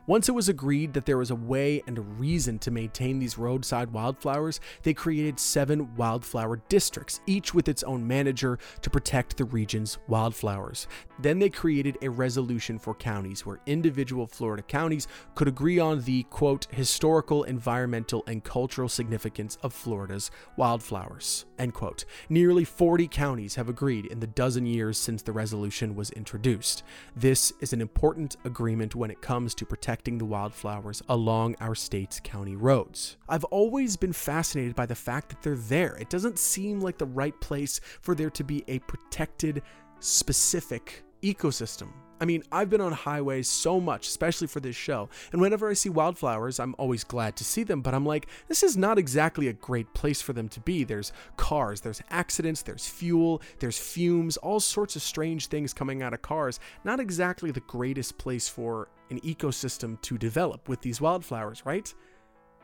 once 0.06 0.28
it 0.28 0.32
was 0.32 0.50
agreed 0.50 0.92
that 0.92 1.06
there 1.06 1.16
was 1.16 1.30
a 1.30 1.34
way 1.34 1.82
and 1.86 1.96
a 1.96 2.02
reason 2.02 2.58
to 2.58 2.70
maintain 2.70 3.18
these 3.18 3.38
roadside 3.38 3.90
wildflowers, 3.90 4.60
they 4.82 4.92
created 4.92 5.40
seven 5.40 5.96
wildflower 5.96 6.60
districts, 6.68 7.22
each 7.26 7.54
with 7.54 7.68
its 7.68 7.82
own 7.84 8.06
manager 8.06 8.58
to 8.82 8.90
protect 8.90 9.38
the 9.38 9.46
region's 9.46 9.96
wildflowers. 10.06 10.86
Then 11.18 11.38
they 11.38 11.50
created 11.50 11.98
a 12.02 12.08
resolution 12.08 12.78
for 12.78 12.94
counties 12.94 13.46
where 13.46 13.60
individual 13.66 14.26
Florida 14.26 14.62
counties 14.62 15.06
could 15.34 15.48
agree 15.48 15.78
on 15.78 16.02
the 16.02 16.24
quote 16.24 16.66
historical, 16.70 17.44
environmental, 17.44 18.24
and 18.26 18.42
cultural 18.42 18.88
significance 18.88 19.56
of 19.62 19.72
Florida's 19.72 20.30
wildflowers. 20.56 21.44
End 21.58 21.72
quote. 21.74 22.04
Nearly 22.28 22.64
40 22.64 23.08
counties 23.08 23.54
have 23.54 23.68
agreed 23.68 24.06
in 24.06 24.20
the 24.20 24.26
dozen 24.26 24.66
years 24.66 24.98
since 24.98 25.22
the 25.22 25.32
resolution 25.32 25.94
was 25.94 26.10
introduced. 26.10 26.82
This 27.14 27.52
is 27.60 27.72
an 27.72 27.80
important 27.80 28.36
agreement 28.44 28.94
when 28.94 29.10
it 29.10 29.22
comes 29.22 29.54
to 29.54 29.66
protecting 29.66 30.18
the 30.18 30.24
wildflowers 30.24 31.02
along 31.08 31.54
our 31.60 31.74
state's 31.74 32.20
county 32.20 32.56
roads. 32.56 33.16
I've 33.28 33.44
always 33.44 33.96
been 33.96 34.12
fascinated 34.12 34.74
by 34.74 34.86
the 34.86 34.94
fact 34.94 35.28
that 35.28 35.42
they're 35.42 35.54
there. 35.54 35.96
It 35.96 36.10
doesn't 36.10 36.38
seem 36.38 36.80
like 36.80 36.98
the 36.98 37.06
right 37.06 37.38
place 37.40 37.80
for 38.00 38.14
there 38.14 38.30
to 38.30 38.44
be 38.44 38.64
a 38.66 38.80
protected, 38.80 39.62
specific 40.00 41.03
ecosystem 41.24 41.88
I 42.20 42.26
mean, 42.26 42.42
I've 42.52 42.70
been 42.70 42.80
on 42.80 42.92
highways 42.92 43.48
so 43.48 43.80
much, 43.80 44.08
especially 44.08 44.46
for 44.46 44.60
this 44.60 44.76
show, 44.76 45.08
and 45.32 45.40
whenever 45.40 45.68
I 45.68 45.74
see 45.74 45.88
wildflowers, 45.88 46.60
I'm 46.60 46.74
always 46.78 47.04
glad 47.04 47.36
to 47.36 47.44
see 47.44 47.64
them, 47.64 47.82
but 47.82 47.92
I'm 47.92 48.06
like, 48.06 48.28
this 48.48 48.62
is 48.62 48.76
not 48.76 48.98
exactly 48.98 49.48
a 49.48 49.52
great 49.52 49.92
place 49.94 50.22
for 50.22 50.32
them 50.32 50.48
to 50.50 50.60
be. 50.60 50.84
There's 50.84 51.12
cars, 51.36 51.80
there's 51.80 52.00
accidents, 52.10 52.62
there's 52.62 52.86
fuel, 52.86 53.42
there's 53.58 53.78
fumes, 53.78 54.36
all 54.38 54.60
sorts 54.60 54.96
of 54.96 55.02
strange 55.02 55.48
things 55.48 55.74
coming 55.74 56.02
out 56.02 56.14
of 56.14 56.22
cars. 56.22 56.60
Not 56.84 57.00
exactly 57.00 57.50
the 57.50 57.60
greatest 57.60 58.16
place 58.16 58.48
for 58.48 58.88
an 59.10 59.20
ecosystem 59.20 60.00
to 60.02 60.16
develop 60.16 60.68
with 60.68 60.80
these 60.80 61.00
wildflowers, 61.00 61.66
right? 61.66 61.92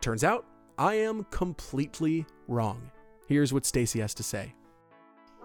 Turns 0.00 0.24
out, 0.24 0.46
I 0.78 0.94
am 0.94 1.24
completely 1.30 2.24
wrong. 2.48 2.90
Here's 3.26 3.52
what 3.52 3.66
Stacy 3.66 4.00
has 4.00 4.14
to 4.14 4.22
say. 4.22 4.54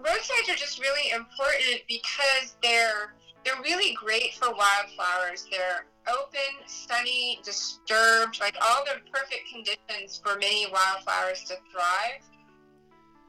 Roadsides 0.06 0.48
are 0.48 0.54
just 0.54 0.78
really 0.80 1.10
important 1.10 1.82
because 1.88 2.56
they're 2.62 3.14
they're 3.44 3.60
really 3.62 3.94
great 3.94 4.34
for 4.34 4.48
wildflowers. 4.54 5.46
They're 5.50 5.86
open, 6.08 6.66
sunny, 6.66 7.40
disturbed, 7.44 8.40
like 8.40 8.56
all 8.60 8.84
the 8.84 9.00
perfect 9.10 9.42
conditions 9.52 10.20
for 10.22 10.38
many 10.38 10.66
wildflowers 10.72 11.42
to 11.44 11.54
thrive. 11.72 12.22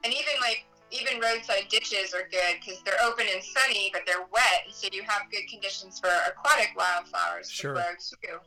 And 0.04 0.14
even 0.14 0.34
like 0.42 0.66
even 0.92 1.20
roadside 1.20 1.68
ditches 1.70 2.14
are 2.14 2.28
good 2.32 2.62
because 2.64 2.82
they're 2.84 3.02
open 3.04 3.26
and 3.34 3.44
sunny, 3.44 3.90
but 3.92 4.04
they're 4.06 4.26
wet, 4.32 4.72
so 4.72 4.88
you 4.92 5.04
have 5.04 5.24
good 5.32 5.48
conditions 5.50 6.00
for 6.00 6.10
aquatic 6.28 6.70
wildflowers 6.78 7.50
sure. 7.50 7.74
to 7.74 7.82
grow 7.82 7.92
too. 8.00 8.38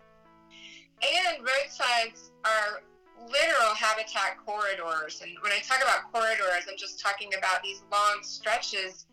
And 1.02 1.44
roadsides 1.44 2.30
are 2.44 2.82
literal 3.28 3.74
habitat 3.74 4.38
corridors. 4.44 5.20
And 5.22 5.32
when 5.42 5.52
I 5.52 5.58
talk 5.58 5.82
about 5.82 6.10
corridors, 6.12 6.64
I'm 6.68 6.78
just 6.78 7.00
talking 7.00 7.30
about 7.36 7.62
these 7.62 7.82
long 7.92 8.22
stretches 8.22 9.06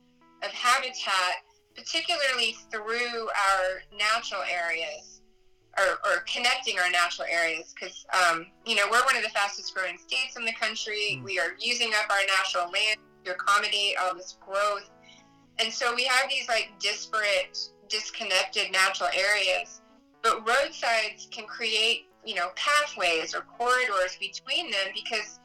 of 0.44 0.52
habitat 0.52 1.44
particularly 1.78 2.56
through 2.72 3.30
our 3.30 3.82
natural 3.98 4.42
areas. 4.50 5.22
or, 5.78 6.00
or 6.10 6.24
connecting 6.34 6.80
our 6.80 6.90
natural 6.90 7.28
areas 7.32 7.74
because 7.74 8.04
um, 8.12 8.48
you 8.66 8.76
know 8.76 8.88
we're 8.90 9.04
one 9.06 9.16
of 9.16 9.22
the 9.22 9.30
fastest 9.30 9.76
growing 9.76 9.98
states 9.98 10.36
in 10.36 10.44
the 10.44 10.54
country. 10.54 11.20
Mm. 11.20 11.24
We 11.24 11.40
are 11.40 11.54
using 11.60 11.92
up 11.94 12.10
our 12.10 12.26
natural 12.36 12.72
land 12.72 12.98
to 13.26 13.34
accommodate 13.34 13.96
all 14.02 14.16
this 14.16 14.38
growth, 14.44 14.90
and 15.60 15.72
so 15.72 15.94
we 15.94 16.04
have 16.06 16.30
these 16.32 16.48
like 16.48 16.72
disparate, 16.80 17.60
disconnected 17.90 18.72
natural 18.72 19.10
areas. 19.14 19.82
But 20.24 20.48
roadsides 20.48 21.28
can 21.30 21.46
create 21.46 22.07
you 22.28 22.36
know 22.36 22.50
pathways 22.56 23.34
or 23.34 23.42
corridors 23.58 24.18
between 24.20 24.70
them 24.70 24.88
because 24.94 25.40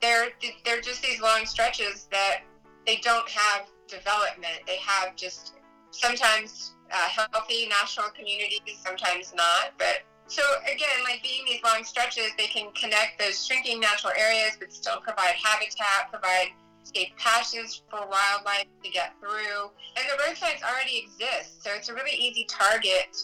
they're 0.00 0.28
they're 0.64 0.80
just 0.80 1.02
these 1.02 1.20
long 1.20 1.44
stretches 1.44 2.08
that 2.10 2.40
they 2.86 2.96
don't 2.96 3.28
have 3.28 3.66
development. 3.88 4.64
They 4.66 4.78
have 4.78 5.16
just 5.16 5.52
sometimes 5.90 6.72
uh, 6.90 6.96
healthy 7.08 7.68
national 7.68 8.08
communities, 8.16 8.80
sometimes 8.84 9.34
not. 9.34 9.72
But 9.78 10.02
so 10.26 10.42
again, 10.64 11.04
like 11.04 11.22
being 11.22 11.44
these 11.46 11.62
long 11.62 11.84
stretches, 11.84 12.30
they 12.38 12.46
can 12.46 12.72
connect 12.72 13.18
those 13.18 13.44
shrinking 13.44 13.80
natural 13.80 14.12
areas, 14.18 14.56
but 14.58 14.72
still 14.72 15.00
provide 15.00 15.34
habitat, 15.42 16.10
provide 16.10 16.48
safe 16.82 17.10
passes 17.18 17.82
for 17.90 18.00
wildlife 18.08 18.66
to 18.82 18.90
get 18.90 19.12
through. 19.20 19.70
And 19.96 20.04
the 20.08 20.24
roadsides 20.26 20.62
already 20.62 21.04
exist, 21.04 21.62
so 21.62 21.70
it's 21.74 21.88
a 21.88 21.94
really 21.94 22.16
easy 22.16 22.46
target, 22.48 23.16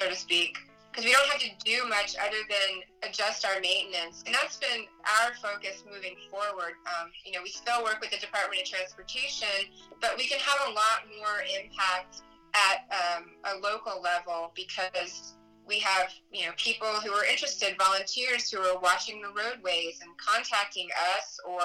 so 0.00 0.08
to 0.08 0.16
speak, 0.16 0.56
because 0.94 1.04
we 1.04 1.12
don't 1.12 1.28
have 1.28 1.40
to 1.40 1.50
do 1.64 1.88
much 1.88 2.14
other 2.22 2.38
than 2.48 3.10
adjust 3.10 3.44
our 3.44 3.58
maintenance. 3.60 4.22
And 4.26 4.34
that's 4.34 4.56
been 4.58 4.86
our 5.18 5.34
focus 5.42 5.82
moving 5.90 6.14
forward. 6.30 6.78
Um, 6.86 7.10
you 7.26 7.32
know, 7.32 7.40
we 7.42 7.50
still 7.50 7.82
work 7.82 7.98
with 8.00 8.12
the 8.12 8.18
Department 8.18 8.62
of 8.62 8.68
Transportation, 8.68 9.66
but 10.00 10.16
we 10.16 10.28
can 10.28 10.38
have 10.38 10.68
a 10.68 10.70
lot 10.70 11.02
more 11.18 11.42
impact 11.60 12.22
at 12.54 12.86
um, 12.94 13.24
a 13.42 13.58
local 13.58 14.00
level 14.00 14.52
because 14.54 15.34
we 15.66 15.80
have 15.80 16.10
you 16.30 16.46
know 16.46 16.52
people 16.56 16.86
who 16.86 17.10
are 17.10 17.24
interested 17.24 17.74
volunteers 17.76 18.50
who 18.50 18.60
are 18.60 18.78
watching 18.78 19.20
the 19.20 19.28
roadways 19.28 19.98
and 20.00 20.10
contacting 20.18 20.88
us 21.16 21.40
or 21.48 21.62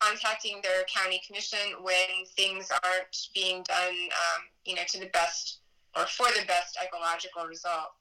contacting 0.00 0.60
their 0.62 0.84
county 0.92 1.22
commission 1.26 1.80
when 1.82 2.26
things 2.36 2.68
aren't 2.84 3.16
being 3.32 3.62
done 3.62 3.94
um, 3.94 4.42
you 4.66 4.74
know 4.74 4.82
to 4.88 4.98
the 4.98 5.06
best 5.14 5.60
or 5.96 6.04
for 6.06 6.26
the 6.38 6.44
best 6.46 6.76
ecological 6.84 7.46
result 7.46 7.94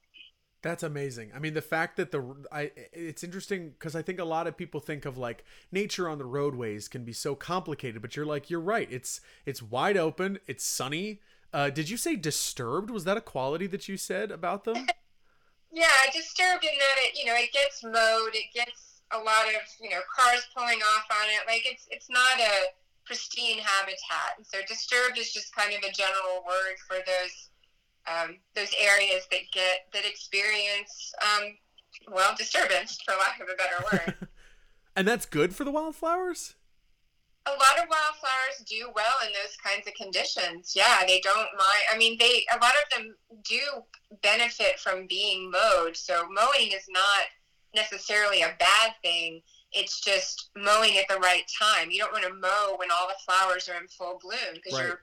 that's 0.62 0.84
amazing. 0.84 1.32
I 1.36 1.40
mean, 1.40 1.54
the 1.54 1.62
fact 1.62 1.98
that 1.98 2.12
the 2.12 2.36
I 2.52 2.72
it's 2.94 3.24
interesting 3.24 3.72
because 3.72 3.96
I 3.96 4.02
think 4.02 4.20
a 4.20 4.26
lot 4.26 4.48
of 4.48 4.58
people 4.58 4.80
think 4.80 5.06
of 5.06 5.18
like 5.18 5.44
nature 5.72 6.08
on 6.08 6.18
the 6.18 6.26
roadways 6.26 6.88
can 6.88 7.04
be 7.04 7.14
so 7.14 7.36
complicated, 7.36 8.02
but 8.02 8.16
you're 8.16 8.26
like 8.26 8.50
you're 8.50 8.60
right. 8.60 8.88
It's 8.92 9.22
it's 9.46 9.62
wide 9.62 9.98
open, 9.98 10.40
it's 10.48 10.64
sunny, 10.64 11.20
uh, 11.54 11.70
did 11.70 11.90
you 11.90 11.98
say 11.98 12.16
disturbed? 12.16 12.90
Was 12.90 13.04
that 13.04 13.18
a 13.18 13.22
quality 13.22 13.68
that 13.68 13.88
you 13.90 13.98
said 13.98 14.32
about 14.32 14.64
them? 14.64 14.88
yeah, 15.72 16.08
disturbed 16.14 16.64
in 16.64 16.78
that 16.78 16.98
it, 17.00 17.20
you 17.20 17.26
know, 17.26 17.36
it 17.36 17.52
gets 17.52 17.84
mowed, 17.84 18.34
it 18.34 18.54
gets 18.54 19.02
a 19.12 19.18
lot 19.18 19.48
of, 19.48 19.62
you 19.82 19.90
know, 19.90 20.00
cars 20.16 20.48
pulling 20.56 20.80
off 20.80 21.06
on 21.12 21.28
it. 21.28 21.44
Like 21.48 21.64
it's 21.66 21.88
it's 21.92 22.10
not 22.10 22.40
a 22.40 22.72
pristine 23.06 23.60
habitat. 23.60 24.38
And 24.38 24.46
so 24.48 24.60
disturbed 24.68 25.18
is 25.18 25.34
just 25.34 25.54
kind 25.54 25.74
of 25.74 25.84
a 25.84 25.92
general 25.92 26.44
word 26.48 26.80
for 26.88 26.96
those 26.96 27.51
um, 28.08 28.38
those 28.56 28.74
areas 28.80 29.26
that 29.32 29.42
get 29.54 29.88
that 29.94 30.06
experience 30.06 31.14
um, 31.22 31.58
well 32.12 32.34
disturbance, 32.38 33.00
for 33.06 33.14
lack 33.20 33.40
of 33.40 33.48
a 33.48 33.56
better 33.56 33.84
word. 33.92 34.28
and 34.96 35.08
that's 35.08 35.26
good 35.26 35.56
for 35.56 35.64
the 35.64 35.72
wildflowers 35.72 36.56
a 37.48 37.52
lot 37.52 37.84
of 37.84 37.90
wildflowers 37.90 38.64
do 38.68 38.92
well 38.96 39.16
in 39.26 39.34
those 39.34 39.58
kinds 39.64 39.88
of 39.88 39.94
conditions. 39.96 40.74
Yeah, 40.76 41.02
they 41.08 41.20
don't 41.22 41.38
mind. 41.38 41.84
I 41.92 41.98
mean, 41.98 42.18
they 42.20 42.46
a 42.54 42.60
lot 42.62 42.74
of 42.74 42.98
them 42.98 43.16
do 43.44 43.60
benefit 44.22 44.80
from 44.80 45.08
being 45.08 45.50
mowed. 45.50 45.98
So 45.98 46.28
mowing 46.30 46.72
is 46.72 46.86
not 46.90 47.26
necessarily 47.74 48.44
a 48.44 48.56
bad 48.60 48.94
thing. 49.02 49.42
It's 49.72 50.02
just 50.02 50.52
mowing 50.56 50.98
at 50.98 51.08
the 51.08 51.20
right 51.20 51.46
time. 51.60 51.90
You 51.90 52.00
don't 52.00 52.12
want 52.12 52.26
to 52.26 52.34
mow 52.34 52.76
when 52.78 52.92
all 52.92 53.08
the 53.08 53.16
flowers 53.26 53.70
are 53.70 53.82
in 53.82 53.88
full 53.88 54.20
bloom 54.22 54.54
because 54.54 54.74
right. 54.74 54.88
you're 54.88 55.02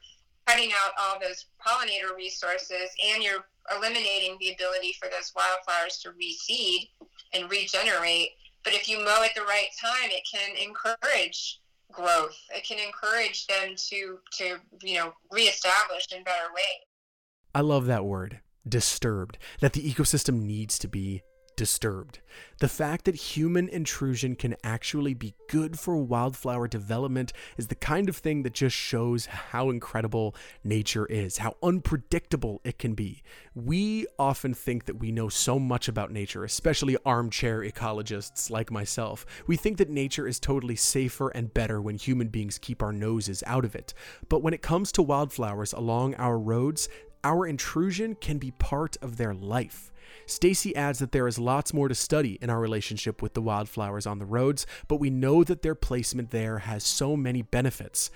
cutting 0.48 0.70
out 0.84 0.92
all 0.98 1.20
those 1.20 1.46
pollinator 1.64 2.16
resources 2.16 2.90
and 3.12 3.22
you're 3.22 3.44
eliminating 3.76 4.36
the 4.40 4.52
ability 4.52 4.94
for 4.98 5.08
those 5.10 5.32
wildflowers 5.36 5.98
to 5.98 6.10
reseed 6.10 6.88
and 7.34 7.50
regenerate. 7.50 8.30
But 8.64 8.72
if 8.72 8.88
you 8.88 8.98
mow 8.98 9.22
at 9.24 9.34
the 9.34 9.42
right 9.42 9.68
time, 9.80 10.10
it 10.10 10.26
can 10.30 10.56
encourage 10.56 11.60
growth. 11.92 12.36
It 12.54 12.64
can 12.64 12.78
encourage 12.78 13.46
them 13.46 13.74
to 13.90 14.18
to 14.38 14.56
you 14.82 14.94
know 14.94 15.12
reestablish 15.30 16.06
in 16.14 16.24
better 16.24 16.52
ways. 16.54 16.84
I 17.54 17.60
love 17.60 17.86
that 17.86 18.04
word, 18.04 18.40
disturbed. 18.68 19.38
That 19.60 19.72
the 19.72 19.82
ecosystem 19.82 20.42
needs 20.42 20.78
to 20.80 20.88
be 20.88 21.22
disturbed. 21.56 22.20
The 22.60 22.68
fact 22.68 23.04
that 23.04 23.14
human 23.14 23.68
intrusion 23.68 24.34
can 24.34 24.56
actually 24.64 25.14
be 25.14 25.34
good 25.48 25.78
for 25.78 25.96
wildflower 25.96 26.66
development 26.66 27.32
is 27.56 27.68
the 27.68 27.76
kind 27.76 28.08
of 28.08 28.16
thing 28.16 28.42
that 28.42 28.52
just 28.52 28.74
shows 28.74 29.26
how 29.26 29.70
incredible 29.70 30.34
nature 30.64 31.06
is, 31.06 31.38
how 31.38 31.56
unpredictable 31.62 32.60
it 32.64 32.76
can 32.76 32.94
be. 32.94 33.22
We 33.54 34.06
often 34.18 34.54
think 34.54 34.86
that 34.86 34.98
we 34.98 35.12
know 35.12 35.28
so 35.28 35.60
much 35.60 35.86
about 35.86 36.10
nature, 36.10 36.42
especially 36.42 36.96
armchair 37.06 37.60
ecologists 37.60 38.50
like 38.50 38.72
myself. 38.72 39.24
We 39.46 39.56
think 39.56 39.78
that 39.78 39.88
nature 39.88 40.26
is 40.26 40.40
totally 40.40 40.76
safer 40.76 41.28
and 41.28 41.54
better 41.54 41.80
when 41.80 41.94
human 41.94 42.26
beings 42.26 42.58
keep 42.58 42.82
our 42.82 42.92
noses 42.92 43.44
out 43.46 43.64
of 43.64 43.76
it. 43.76 43.94
But 44.28 44.42
when 44.42 44.52
it 44.52 44.62
comes 44.62 44.90
to 44.92 45.02
wildflowers 45.02 45.72
along 45.72 46.16
our 46.16 46.36
roads, 46.36 46.88
our 47.22 47.46
intrusion 47.46 48.16
can 48.16 48.38
be 48.38 48.50
part 48.50 48.96
of 49.00 49.16
their 49.16 49.34
life. 49.34 49.92
Stacy 50.26 50.74
adds 50.76 50.98
that 50.98 51.12
there 51.12 51.26
is 51.26 51.38
lots 51.38 51.72
more 51.72 51.88
to 51.88 51.94
study 51.94 52.38
in 52.40 52.50
our 52.50 52.60
relationship 52.60 53.22
with 53.22 53.34
the 53.34 53.42
wildflowers 53.42 54.06
on 54.06 54.18
the 54.18 54.26
roads, 54.26 54.66
but 54.88 55.00
we 55.00 55.10
know 55.10 55.44
that 55.44 55.62
their 55.62 55.74
placement 55.74 56.30
there 56.30 56.58
has 56.58 56.84
so 56.84 57.16
many 57.16 57.42
benefits. 57.42 58.10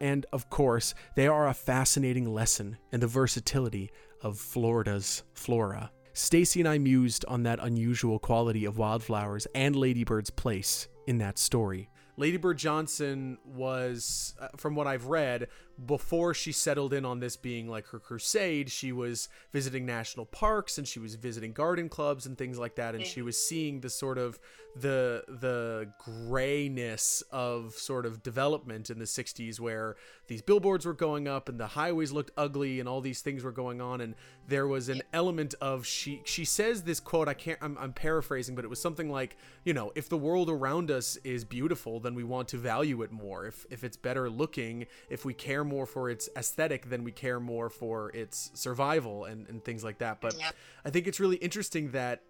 And 0.00 0.26
of 0.32 0.50
course, 0.50 0.94
they 1.16 1.26
are 1.28 1.48
a 1.48 1.54
fascinating 1.54 2.32
lesson 2.32 2.78
in 2.92 3.00
the 3.00 3.06
versatility 3.06 3.90
of 4.22 4.38
Florida's 4.38 5.22
flora. 5.34 5.90
Stacy 6.12 6.60
and 6.60 6.68
I 6.68 6.78
mused 6.78 7.24
on 7.26 7.42
that 7.42 7.58
unusual 7.60 8.18
quality 8.18 8.64
of 8.64 8.78
wildflowers 8.78 9.46
and 9.54 9.74
Ladybird's 9.74 10.30
place 10.30 10.88
in 11.06 11.18
that 11.18 11.38
story. 11.38 11.88
Ladybird 12.16 12.56
Johnson 12.58 13.38
was, 13.44 14.34
uh, 14.38 14.48
from 14.56 14.76
what 14.76 14.86
I've 14.86 15.06
read, 15.06 15.48
before 15.84 16.34
she 16.34 16.52
settled 16.52 16.92
in 16.92 17.04
on 17.04 17.20
this 17.20 17.36
being 17.36 17.68
like 17.68 17.86
her 17.88 17.98
crusade, 17.98 18.70
she 18.70 18.92
was 18.92 19.28
visiting 19.52 19.86
national 19.86 20.26
parks 20.26 20.78
and 20.78 20.86
she 20.86 20.98
was 20.98 21.14
visiting 21.14 21.52
garden 21.52 21.88
clubs 21.88 22.26
and 22.26 22.36
things 22.36 22.58
like 22.58 22.76
that, 22.76 22.94
and 22.94 23.06
she 23.06 23.20
mm-hmm. 23.20 23.26
was 23.26 23.46
seeing 23.46 23.80
the 23.80 23.90
sort 23.90 24.18
of 24.18 24.38
the 24.76 25.22
the 25.28 25.88
grayness 25.98 27.22
of 27.30 27.74
sort 27.74 28.04
of 28.04 28.24
development 28.24 28.90
in 28.90 28.98
the 28.98 29.04
60s 29.04 29.60
where 29.60 29.94
these 30.26 30.42
billboards 30.42 30.84
were 30.84 30.92
going 30.92 31.28
up 31.28 31.48
and 31.48 31.60
the 31.60 31.66
highways 31.68 32.10
looked 32.10 32.32
ugly 32.36 32.80
and 32.80 32.88
all 32.88 33.00
these 33.00 33.20
things 33.20 33.44
were 33.44 33.52
going 33.52 33.80
on 33.80 34.00
and 34.00 34.16
there 34.48 34.66
was 34.66 34.88
an 34.88 35.00
element 35.12 35.54
of 35.60 35.86
she 35.86 36.20
she 36.24 36.44
says 36.44 36.82
this 36.82 36.98
quote 36.98 37.28
I 37.28 37.34
can't 37.34 37.58
I'm, 37.62 37.78
I'm 37.78 37.92
paraphrasing 37.92 38.56
but 38.56 38.64
it 38.64 38.68
was 38.68 38.80
something 38.80 39.08
like 39.08 39.36
you 39.64 39.72
know 39.72 39.92
if 39.94 40.08
the 40.08 40.18
world 40.18 40.50
around 40.50 40.90
us 40.90 41.16
is 41.22 41.44
beautiful 41.44 42.00
then 42.00 42.16
we 42.16 42.24
want 42.24 42.48
to 42.48 42.56
value 42.56 43.02
it 43.02 43.12
more. 43.12 43.46
If 43.46 43.66
if 43.70 43.84
it's 43.84 43.96
better 43.96 44.28
looking 44.28 44.86
if 45.08 45.24
we 45.24 45.34
care 45.34 45.63
more 45.64 45.86
for 45.86 46.10
its 46.10 46.28
aesthetic 46.36 46.88
than 46.88 47.04
we 47.04 47.12
care 47.12 47.40
more 47.40 47.68
for 47.68 48.10
its 48.10 48.50
survival 48.54 49.24
and 49.24 49.48
and 49.48 49.64
things 49.64 49.82
like 49.82 49.98
that 49.98 50.20
but 50.20 50.36
I 50.84 50.90
think 50.90 51.06
it's 51.06 51.20
really 51.20 51.36
interesting 51.36 51.90
that 51.92 52.22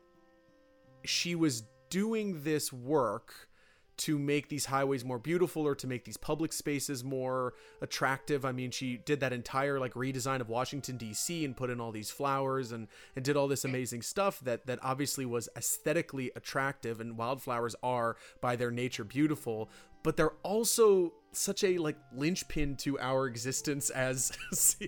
she 1.05 1.35
was 1.35 1.65
doing 1.91 2.43
this 2.43 2.73
work 2.73 3.49
to 3.97 4.19
make 4.19 4.49
these 4.49 4.67
highways 4.67 5.05
more 5.05 5.19
beautiful 5.19 5.67
or 5.67 5.75
to 5.77 5.87
make 5.87 6.05
these 6.05 6.17
public 6.17 6.53
spaces 6.53 7.05
more 7.05 7.55
attractive. 7.81 8.45
I 8.45 8.53
mean, 8.53 8.71
she 8.71 8.97
did 8.97 9.21
that 9.21 9.33
entire 9.33 9.79
like 9.79 9.95
redesign 9.95 10.41
of 10.41 10.49
Washington 10.49 10.97
D.C. 10.97 11.45
and 11.45 11.57
put 11.57 11.71
in 11.71 11.81
all 11.81 11.93
these 11.93 12.11
flowers 12.11 12.73
and 12.73 12.89
and 13.15 13.25
did 13.25 13.37
all 13.37 13.47
this 13.47 13.65
amazing 13.65 14.03
stuff 14.03 14.41
that 14.41 14.67
that 14.67 14.81
obviously 14.83 15.25
was 15.25 15.49
aesthetically 15.57 16.33
attractive 16.35 17.01
and 17.01 17.17
wildflowers 17.17 17.77
are 17.83 18.17
by 18.41 18.57
their 18.57 18.73
nature 18.73 19.05
beautiful, 19.05 19.71
but 20.03 20.17
they're 20.17 20.35
also 20.43 21.13
such 21.37 21.65
a 21.65 21.79
like 21.79 21.97
linchpin 22.13 22.77
to 22.77 22.99
our 22.99 23.27
existence 23.27 23.91
as 23.91 24.33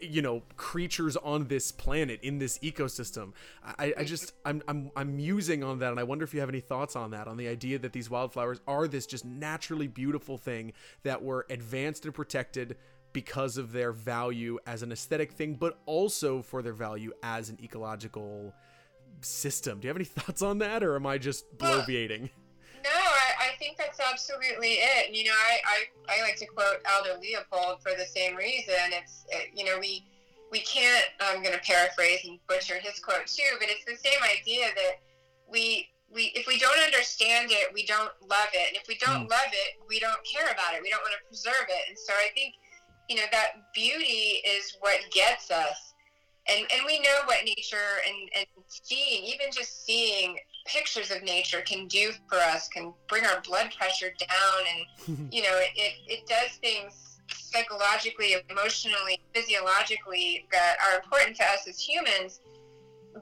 you 0.00 0.22
know 0.22 0.42
creatures 0.56 1.16
on 1.16 1.46
this 1.48 1.72
planet 1.72 2.20
in 2.22 2.38
this 2.38 2.58
ecosystem. 2.58 3.32
I, 3.78 3.94
I 3.98 4.04
just 4.04 4.32
I'm, 4.44 4.62
I'm 4.68 4.90
i'm 4.96 5.16
musing 5.16 5.64
on 5.64 5.78
that 5.80 5.90
and 5.90 6.00
i 6.00 6.02
wonder 6.02 6.24
if 6.24 6.34
you 6.34 6.40
have 6.40 6.48
any 6.48 6.60
thoughts 6.60 6.96
on 6.96 7.10
that 7.12 7.26
on 7.26 7.36
the 7.36 7.48
idea 7.48 7.78
that 7.78 7.92
these 7.92 8.10
wildflowers 8.10 8.60
are 8.66 8.86
this 8.86 9.06
just 9.06 9.24
naturally 9.24 9.86
beautiful 9.86 10.36
thing 10.36 10.72
that 11.02 11.22
were 11.22 11.46
advanced 11.50 12.04
and 12.04 12.14
protected 12.14 12.76
because 13.12 13.56
of 13.56 13.72
their 13.72 13.92
value 13.92 14.58
as 14.66 14.82
an 14.82 14.92
aesthetic 14.92 15.32
thing 15.32 15.54
but 15.54 15.78
also 15.86 16.42
for 16.42 16.62
their 16.62 16.74
value 16.74 17.12
as 17.22 17.48
an 17.48 17.58
ecological 17.62 18.54
system. 19.22 19.80
Do 19.80 19.86
you 19.86 19.88
have 19.88 19.96
any 19.96 20.04
thoughts 20.04 20.42
on 20.42 20.58
that 20.58 20.82
or 20.82 20.96
am 20.96 21.06
i 21.06 21.18
just 21.18 21.44
uh, 21.60 21.64
bloviating? 21.64 22.22
no, 22.22 22.47
I, 23.52 23.56
think 23.56 23.76
that's 23.76 24.00
absolutely 24.00 24.74
it. 24.80 25.08
And 25.08 25.16
you 25.16 25.24
know, 25.24 25.36
I, 25.36 25.58
I, 25.66 26.18
I 26.18 26.22
like 26.22 26.36
to 26.36 26.46
quote 26.46 26.80
Aldo 26.86 27.20
Leopold 27.20 27.82
for 27.82 27.92
the 27.96 28.06
same 28.06 28.36
reason. 28.36 28.74
It's, 28.90 29.24
it, 29.30 29.50
you 29.54 29.64
know, 29.64 29.78
we, 29.78 30.04
we 30.50 30.60
can't. 30.60 31.06
I'm 31.20 31.42
going 31.42 31.54
to 31.54 31.60
paraphrase 31.60 32.20
and 32.24 32.38
butcher 32.48 32.78
his 32.80 32.98
quote 32.98 33.26
too, 33.26 33.56
but 33.58 33.68
it's 33.68 33.84
the 33.84 33.96
same 33.96 34.20
idea 34.22 34.66
that 34.74 35.00
we 35.50 35.88
we 36.10 36.32
if 36.34 36.46
we 36.46 36.58
don't 36.58 36.78
understand 36.80 37.50
it, 37.50 37.72
we 37.74 37.84
don't 37.84 38.12
love 38.22 38.48
it, 38.54 38.68
and 38.68 38.76
if 38.76 38.88
we 38.88 38.96
don't 38.96 39.28
mm. 39.28 39.30
love 39.30 39.52
it, 39.52 39.80
we 39.88 40.00
don't 40.00 40.20
care 40.24 40.46
about 40.46 40.74
it. 40.74 40.82
We 40.82 40.90
don't 40.90 41.02
want 41.02 41.14
to 41.20 41.28
preserve 41.28 41.68
it, 41.68 41.88
and 41.88 41.98
so 41.98 42.12
I 42.14 42.28
think 42.34 42.54
you 43.08 43.16
know 43.16 43.28
that 43.32 43.72
beauty 43.74 44.40
is 44.44 44.76
what 44.80 45.00
gets 45.12 45.50
us 45.50 45.88
and 46.48 46.66
and 46.72 46.82
we 46.86 46.98
know 47.00 47.18
what 47.26 47.44
nature 47.44 48.00
and 48.06 48.28
and 48.36 48.46
seeing 48.66 49.24
even 49.24 49.46
just 49.52 49.84
seeing 49.84 50.36
pictures 50.68 51.10
of 51.10 51.22
nature 51.22 51.60
can 51.62 51.86
do 51.86 52.12
for 52.28 52.36
us 52.38 52.68
can 52.68 52.92
bring 53.08 53.24
our 53.24 53.40
blood 53.40 53.72
pressure 53.76 54.12
down 54.18 55.08
and 55.08 55.28
you 55.32 55.42
know 55.42 55.58
it, 55.58 55.70
it, 55.74 55.94
it 56.06 56.26
does 56.26 56.56
things 56.60 57.08
psychologically 57.32 58.36
emotionally 58.50 59.20
physiologically 59.34 60.46
that 60.52 60.76
are 60.86 60.98
important 60.98 61.36
to 61.36 61.44
us 61.44 61.66
as 61.68 61.78
humans. 61.80 62.40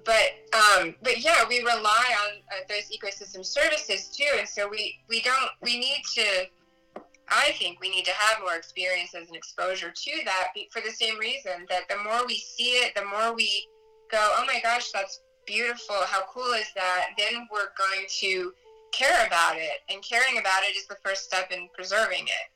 But 0.04 0.44
um, 0.52 0.94
but 1.02 1.24
yeah 1.24 1.44
we 1.48 1.60
rely 1.60 2.14
on 2.24 2.42
uh, 2.52 2.64
those 2.68 2.90
ecosystem 2.90 3.44
services 3.44 4.08
too. 4.08 4.28
And 4.38 4.48
so 4.48 4.68
we 4.68 4.98
we 5.08 5.22
don't 5.22 5.50
we 5.62 5.78
need 5.78 6.02
to 6.14 6.46
I 7.28 7.52
think 7.58 7.80
we 7.80 7.90
need 7.90 8.04
to 8.04 8.12
have 8.12 8.40
more 8.40 8.54
experiences 8.54 9.26
and 9.28 9.36
exposure 9.36 9.90
to 9.90 10.12
that 10.24 10.48
for 10.70 10.80
the 10.80 10.90
same 10.90 11.18
reason 11.18 11.66
that 11.68 11.88
the 11.88 11.96
more 12.04 12.24
we 12.26 12.36
see 12.36 12.70
it, 12.82 12.94
the 12.94 13.04
more 13.04 13.34
we 13.34 13.68
go, 14.12 14.18
oh 14.36 14.44
my 14.46 14.60
gosh, 14.62 14.92
that's 14.92 15.22
beautiful. 15.46 15.96
How 16.06 16.22
cool 16.32 16.52
is 16.54 16.70
that? 16.74 17.10
Then 17.16 17.46
we're 17.52 17.72
going 17.78 18.06
to 18.20 18.52
care 18.92 19.26
about 19.26 19.56
it. 19.56 19.80
And 19.88 20.02
caring 20.02 20.38
about 20.38 20.62
it 20.62 20.76
is 20.76 20.86
the 20.86 20.96
first 21.04 21.24
step 21.24 21.50
in 21.50 21.68
preserving 21.74 22.24
it. 22.24 22.50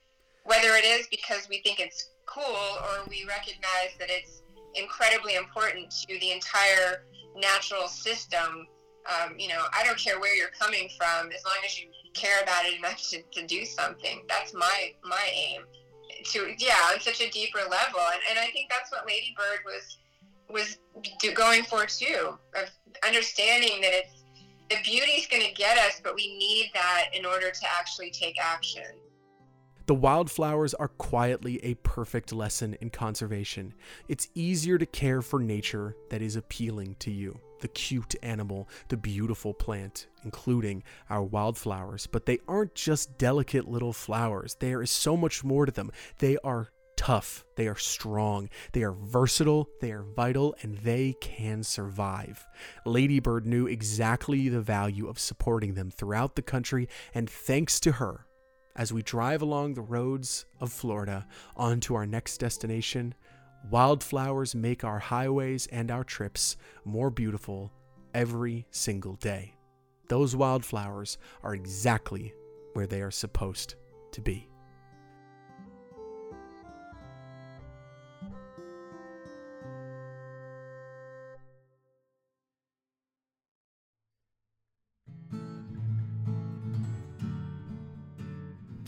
Whether 0.44 0.74
it 0.74 0.85
is 0.85 1.07
because 1.11 1.48
we 1.48 1.61
think 1.62 1.81
it's 1.81 2.11
cool 2.26 2.44
or 2.44 3.05
we 3.09 3.24
recognize 3.29 3.96
that 3.98 4.09
it's 4.09 4.42
incredibly 4.74 5.35
important 5.35 5.90
to 6.09 6.18
the 6.20 6.33
entire 6.33 7.05
natural 7.37 7.88
system. 7.88 8.66
Um, 9.09 9.35
you 9.38 9.48
know, 9.48 9.64
I 9.74 9.85
don't 9.85 9.98
care 9.98 10.20
where 10.20 10.37
you're 10.37 10.55
coming 10.59 10.88
from 10.96 11.31
as 11.33 11.44
long 11.44 11.59
as 11.64 11.81
you 11.81 11.88
care 12.14 12.42
about 12.42 12.64
it 12.64 12.79
enough 12.79 13.03
to, 13.11 13.22
to 13.22 13.46
do 13.46 13.64
something. 13.64 14.22
That's 14.29 14.53
my 14.55 14.92
my 15.05 15.29
aim. 15.33 15.62
To 16.33 16.53
yeah, 16.59 16.76
on 16.92 17.00
such 17.00 17.20
a 17.20 17.31
deeper 17.31 17.61
level, 17.61 18.00
and, 18.12 18.20
and 18.31 18.38
I 18.38 18.50
think 18.53 18.68
that's 18.68 18.90
what 18.92 19.07
Lady 19.07 19.35
Bird 19.37 19.61
was 19.64 19.96
was 20.53 20.79
going 21.35 21.65
for 21.65 21.87
too, 21.87 22.39
of 22.55 22.71
understanding 23.07 23.81
that 23.81 23.93
it's 23.93 24.21
the 24.71 24.77
beauty's 24.85 25.27
going 25.27 25.43
to 25.43 25.53
get 25.53 25.77
us, 25.79 26.01
but 26.03 26.15
we 26.15 26.39
need 26.39 26.71
that 26.75 27.09
in 27.13 27.27
order 27.27 27.51
to 27.51 27.67
actually 27.77 28.11
take 28.13 28.37
action. 28.41 28.85
The 29.87 29.95
wildflowers 29.95 30.73
are 30.75 30.87
quietly 30.87 31.59
a 31.65 31.75
perfect 31.75 32.33
lesson 32.33 32.77
in 32.81 32.91
conservation. 32.91 33.75
It's 34.07 34.29
easier 34.37 34.79
to 34.79 34.87
care 34.87 35.21
for 35.23 35.41
nature 35.41 35.97
that 36.11 36.23
is 36.23 36.37
appealing 36.37 36.95
to 37.01 37.11
you 37.11 37.41
the 37.61 37.69
cute 37.69 38.15
animal, 38.23 38.69
the 38.89 38.97
beautiful 38.97 39.53
plant, 39.53 40.07
including 40.25 40.83
our 41.11 41.23
wildflowers. 41.23 42.07
But 42.07 42.25
they 42.25 42.39
aren't 42.49 42.75
just 42.75 43.19
delicate 43.19 43.69
little 43.69 43.93
flowers, 43.93 44.57
there 44.61 44.81
is 44.81 44.91
so 44.91 45.17
much 45.17 45.43
more 45.43 45.67
to 45.67 45.73
them. 45.73 45.91
They 46.19 46.39
are 46.45 46.71
tough, 47.01 47.47
they 47.57 47.67
are 47.67 47.77
strong, 47.77 48.51
they 48.73 48.83
are 48.83 48.93
versatile, 48.93 49.71
they 49.81 49.91
are 49.91 50.03
vital, 50.03 50.55
and 50.61 50.77
they 50.77 51.15
can 51.23 51.63
survive. 51.63 52.47
Lady 52.85 53.21
Bird 53.21 53.47
knew 53.47 53.67
exactly 53.67 54.51
the 54.51 54.61
value 54.61 55.09
of 55.09 55.19
supporting 55.19 55.73
them 55.73 55.91
throughout 55.91 56.37
the 56.37 56.43
country, 56.43 56.91
and 57.15 57.31
thanks 57.31 57.81
to 57.81 57.93
her, 57.93 58.27
as 58.77 58.93
we 58.93 59.03
drive 59.03 59.41
along 59.41 59.73
the 59.73 59.81
roads 59.81 60.45
of 60.61 60.71
Florida 60.71 61.27
on 61.57 61.81
to 61.81 61.95
our 61.95 62.05
next 62.05 62.37
destination, 62.37 63.15
Wildflowers 63.69 64.55
make 64.55 64.85
our 64.85 64.99
highways 64.99 65.67
and 65.69 65.91
our 65.91 66.05
trips 66.05 66.59
more 66.85 67.11
beautiful 67.11 67.73
every 68.13 68.67
single 68.71 69.15
day. 69.15 69.55
Those 70.09 70.35
wildflowers 70.37 71.17
are 71.43 71.55
exactly 71.55 72.35
where 72.75 72.87
they 72.87 73.01
are 73.01 73.11
supposed 73.11 73.77
to 74.13 74.21
be. 74.21 74.50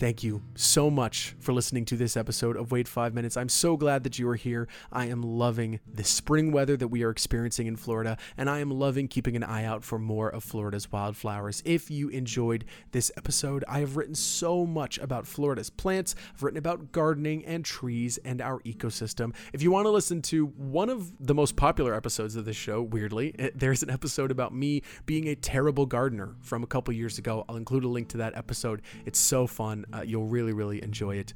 Thank 0.03 0.21
you 0.21 0.41
so 0.55 0.89
much 0.89 1.33
for 1.39 1.53
listening 1.53 1.85
to 1.85 1.95
this 1.95 2.17
episode 2.17 2.57
of 2.57 2.73
Wait 2.73 2.89
5 2.89 3.13
Minutes. 3.13 3.37
I'm 3.37 3.47
so 3.47 3.77
glad 3.77 4.03
that 4.03 4.19
you 4.19 4.27
are 4.27 4.35
here. 4.35 4.67
I 4.91 5.05
am 5.05 5.21
loving 5.21 5.79
the 5.89 6.03
spring 6.03 6.51
weather 6.51 6.75
that 6.75 6.89
we 6.89 7.03
are 7.03 7.09
experiencing 7.09 7.67
in 7.67 7.77
Florida, 7.77 8.17
and 8.35 8.49
I 8.49 8.59
am 8.59 8.69
loving 8.69 9.07
keeping 9.07 9.37
an 9.37 9.45
eye 9.45 9.63
out 9.63 9.81
for 9.81 9.97
more 9.97 10.27
of 10.27 10.43
Florida's 10.43 10.91
wildflowers. 10.91 11.63
If 11.63 11.89
you 11.89 12.09
enjoyed 12.09 12.65
this 12.91 13.13
episode, 13.15 13.63
I 13.65 13.79
have 13.79 13.95
written 13.95 14.13
so 14.13 14.65
much 14.65 14.97
about 14.97 15.25
Florida's 15.25 15.69
plants, 15.69 16.15
I've 16.35 16.43
written 16.43 16.57
about 16.57 16.91
gardening 16.91 17.45
and 17.45 17.63
trees 17.63 18.19
and 18.25 18.41
our 18.41 18.59
ecosystem. 18.63 19.33
If 19.53 19.63
you 19.63 19.71
want 19.71 19.85
to 19.85 19.89
listen 19.89 20.21
to 20.23 20.47
one 20.47 20.89
of 20.89 21.13
the 21.25 21.33
most 21.33 21.55
popular 21.55 21.93
episodes 21.93 22.35
of 22.35 22.43
this 22.43 22.57
show, 22.57 22.81
weirdly, 22.81 23.35
eh, 23.39 23.51
there's 23.55 23.83
an 23.83 23.89
episode 23.89 24.31
about 24.31 24.53
me 24.53 24.81
being 25.05 25.29
a 25.29 25.35
terrible 25.35 25.85
gardener 25.85 26.35
from 26.41 26.61
a 26.61 26.67
couple 26.67 26.93
years 26.93 27.17
ago. 27.17 27.45
I'll 27.47 27.55
include 27.55 27.85
a 27.85 27.87
link 27.87 28.09
to 28.09 28.17
that 28.17 28.35
episode. 28.35 28.81
It's 29.05 29.17
so 29.17 29.47
fun. 29.47 29.85
Uh, 29.93 30.01
you'll 30.01 30.27
really, 30.27 30.53
really 30.53 30.81
enjoy 30.83 31.17
it. 31.17 31.33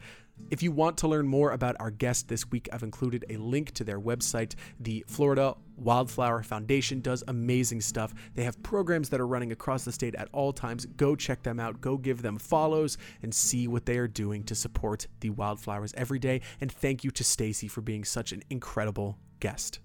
If 0.52 0.62
you 0.62 0.72
want 0.72 0.98
to 1.00 1.08
learn 1.08 1.28
more 1.28 1.52
about 1.52 1.76
our 1.80 1.92
guest 1.92 2.28
this 2.28 2.50
week, 2.52 2.70
I've 2.72 2.84
included 2.84 3.26
a 3.30 3.38
link 3.38 3.72
to 3.74 3.84
their 3.84 4.00
website. 4.00 4.54
The 4.80 5.04
Florida 5.08 5.56
Wildflower 5.78 6.44
Foundation 6.44 7.02
does 7.02 7.24
amazing 7.28 7.82
stuff. 7.82 8.14
They 8.36 8.44
have 8.44 8.62
programs 8.64 9.10
that 9.10 9.20
are 9.20 9.28
running 9.28 9.52
across 9.52 9.84
the 9.84 9.92
state 9.92 10.16
at 10.16 10.30
all 10.34 10.54
times. 10.54 10.86
Go 10.86 11.16
check 11.16 11.44
them 11.44 11.60
out, 11.60 11.82
go 11.82 11.98
give 11.98 12.22
them 12.22 12.38
follows, 12.38 12.98
and 13.24 13.34
see 13.34 13.68
what 13.68 13.86
they 13.86 13.98
are 13.98 14.08
doing 14.08 14.44
to 14.44 14.56
support 14.56 15.08
the 15.22 15.32
wildflowers 15.32 15.94
every 15.98 16.20
day. 16.20 16.42
And 16.62 16.72
thank 16.72 17.04
you 17.04 17.12
to 17.12 17.24
Stacy 17.24 17.68
for 17.68 17.82
being 17.82 18.04
such 18.04 18.32
an 18.32 18.44
incredible 18.50 19.18
guest. 19.40 19.80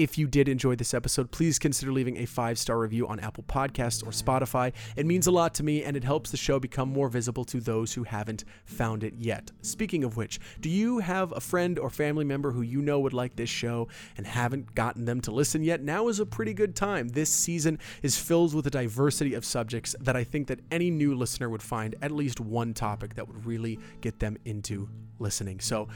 If 0.00 0.16
you 0.16 0.28
did 0.28 0.48
enjoy 0.48 0.76
this 0.76 0.94
episode, 0.94 1.30
please 1.30 1.58
consider 1.58 1.92
leaving 1.92 2.16
a 2.16 2.24
five 2.24 2.58
star 2.58 2.78
review 2.78 3.06
on 3.06 3.20
Apple 3.20 3.44
Podcasts 3.44 4.02
or 4.02 4.12
Spotify. 4.12 4.72
It 4.96 5.04
means 5.04 5.26
a 5.26 5.30
lot 5.30 5.52
to 5.56 5.62
me 5.62 5.84
and 5.84 5.94
it 5.94 6.04
helps 6.04 6.30
the 6.30 6.38
show 6.38 6.58
become 6.58 6.88
more 6.88 7.10
visible 7.10 7.44
to 7.44 7.60
those 7.60 7.92
who 7.92 8.04
haven't 8.04 8.44
found 8.64 9.04
it 9.04 9.12
yet. 9.18 9.50
Speaking 9.60 10.02
of 10.02 10.16
which, 10.16 10.40
do 10.58 10.70
you 10.70 11.00
have 11.00 11.32
a 11.36 11.40
friend 11.40 11.78
or 11.78 11.90
family 11.90 12.24
member 12.24 12.50
who 12.50 12.62
you 12.62 12.80
know 12.80 12.98
would 12.98 13.12
like 13.12 13.36
this 13.36 13.50
show 13.50 13.88
and 14.16 14.26
haven't 14.26 14.74
gotten 14.74 15.04
them 15.04 15.20
to 15.20 15.32
listen 15.32 15.62
yet? 15.62 15.82
Now 15.82 16.08
is 16.08 16.18
a 16.18 16.24
pretty 16.24 16.54
good 16.54 16.74
time. 16.74 17.08
This 17.08 17.28
season 17.28 17.78
is 18.02 18.18
filled 18.18 18.54
with 18.54 18.66
a 18.66 18.70
diversity 18.70 19.34
of 19.34 19.44
subjects 19.44 19.94
that 20.00 20.16
I 20.16 20.24
think 20.24 20.46
that 20.46 20.60
any 20.70 20.90
new 20.90 21.14
listener 21.14 21.50
would 21.50 21.62
find 21.62 21.94
at 22.00 22.10
least 22.10 22.40
one 22.40 22.72
topic 22.72 23.16
that 23.16 23.28
would 23.28 23.44
really 23.44 23.78
get 24.00 24.18
them 24.18 24.38
into 24.46 24.88
listening. 25.18 25.60
So 25.60 25.88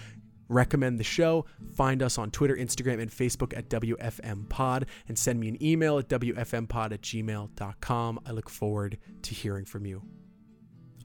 recommend 0.48 0.98
the 0.98 1.04
show, 1.04 1.46
find 1.74 2.02
us 2.02 2.18
on 2.18 2.30
Twitter, 2.30 2.56
Instagram, 2.56 3.00
and 3.00 3.10
Facebook 3.10 3.56
at 3.56 3.68
WFM 3.68 4.48
Pod, 4.48 4.86
and 5.08 5.18
send 5.18 5.40
me 5.40 5.48
an 5.48 5.62
email 5.62 5.98
at 5.98 6.08
WFMPod 6.08 6.92
at 6.92 7.02
gmail.com. 7.02 8.20
I 8.26 8.30
look 8.32 8.50
forward 8.50 8.98
to 9.22 9.34
hearing 9.34 9.64
from 9.64 9.86
you. 9.86 10.02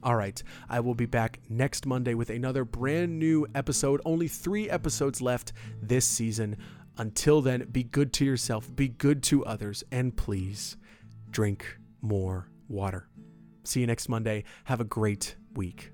All 0.02 0.16
right, 0.16 0.42
I 0.68 0.80
will 0.80 0.94
be 0.94 1.06
back 1.06 1.40
next 1.50 1.84
Monday 1.84 2.14
with 2.14 2.30
another 2.30 2.64
brand 2.64 3.18
new 3.18 3.46
episode. 3.54 4.00
Only 4.06 4.28
three 4.28 4.70
episodes 4.70 5.20
left 5.20 5.52
this 5.82 6.06
season. 6.06 6.56
Until 6.96 7.42
then, 7.42 7.66
be 7.70 7.82
good 7.82 8.12
to 8.14 8.24
yourself, 8.24 8.74
be 8.74 8.88
good 8.88 9.22
to 9.24 9.44
others, 9.44 9.84
and 9.92 10.16
please 10.16 10.76
drink 11.30 11.78
more 12.00 12.48
water. 12.68 13.08
See 13.64 13.80
you 13.80 13.86
next 13.86 14.08
Monday. 14.08 14.44
Have 14.64 14.80
a 14.80 14.84
great 14.84 15.36
week. 15.54 15.92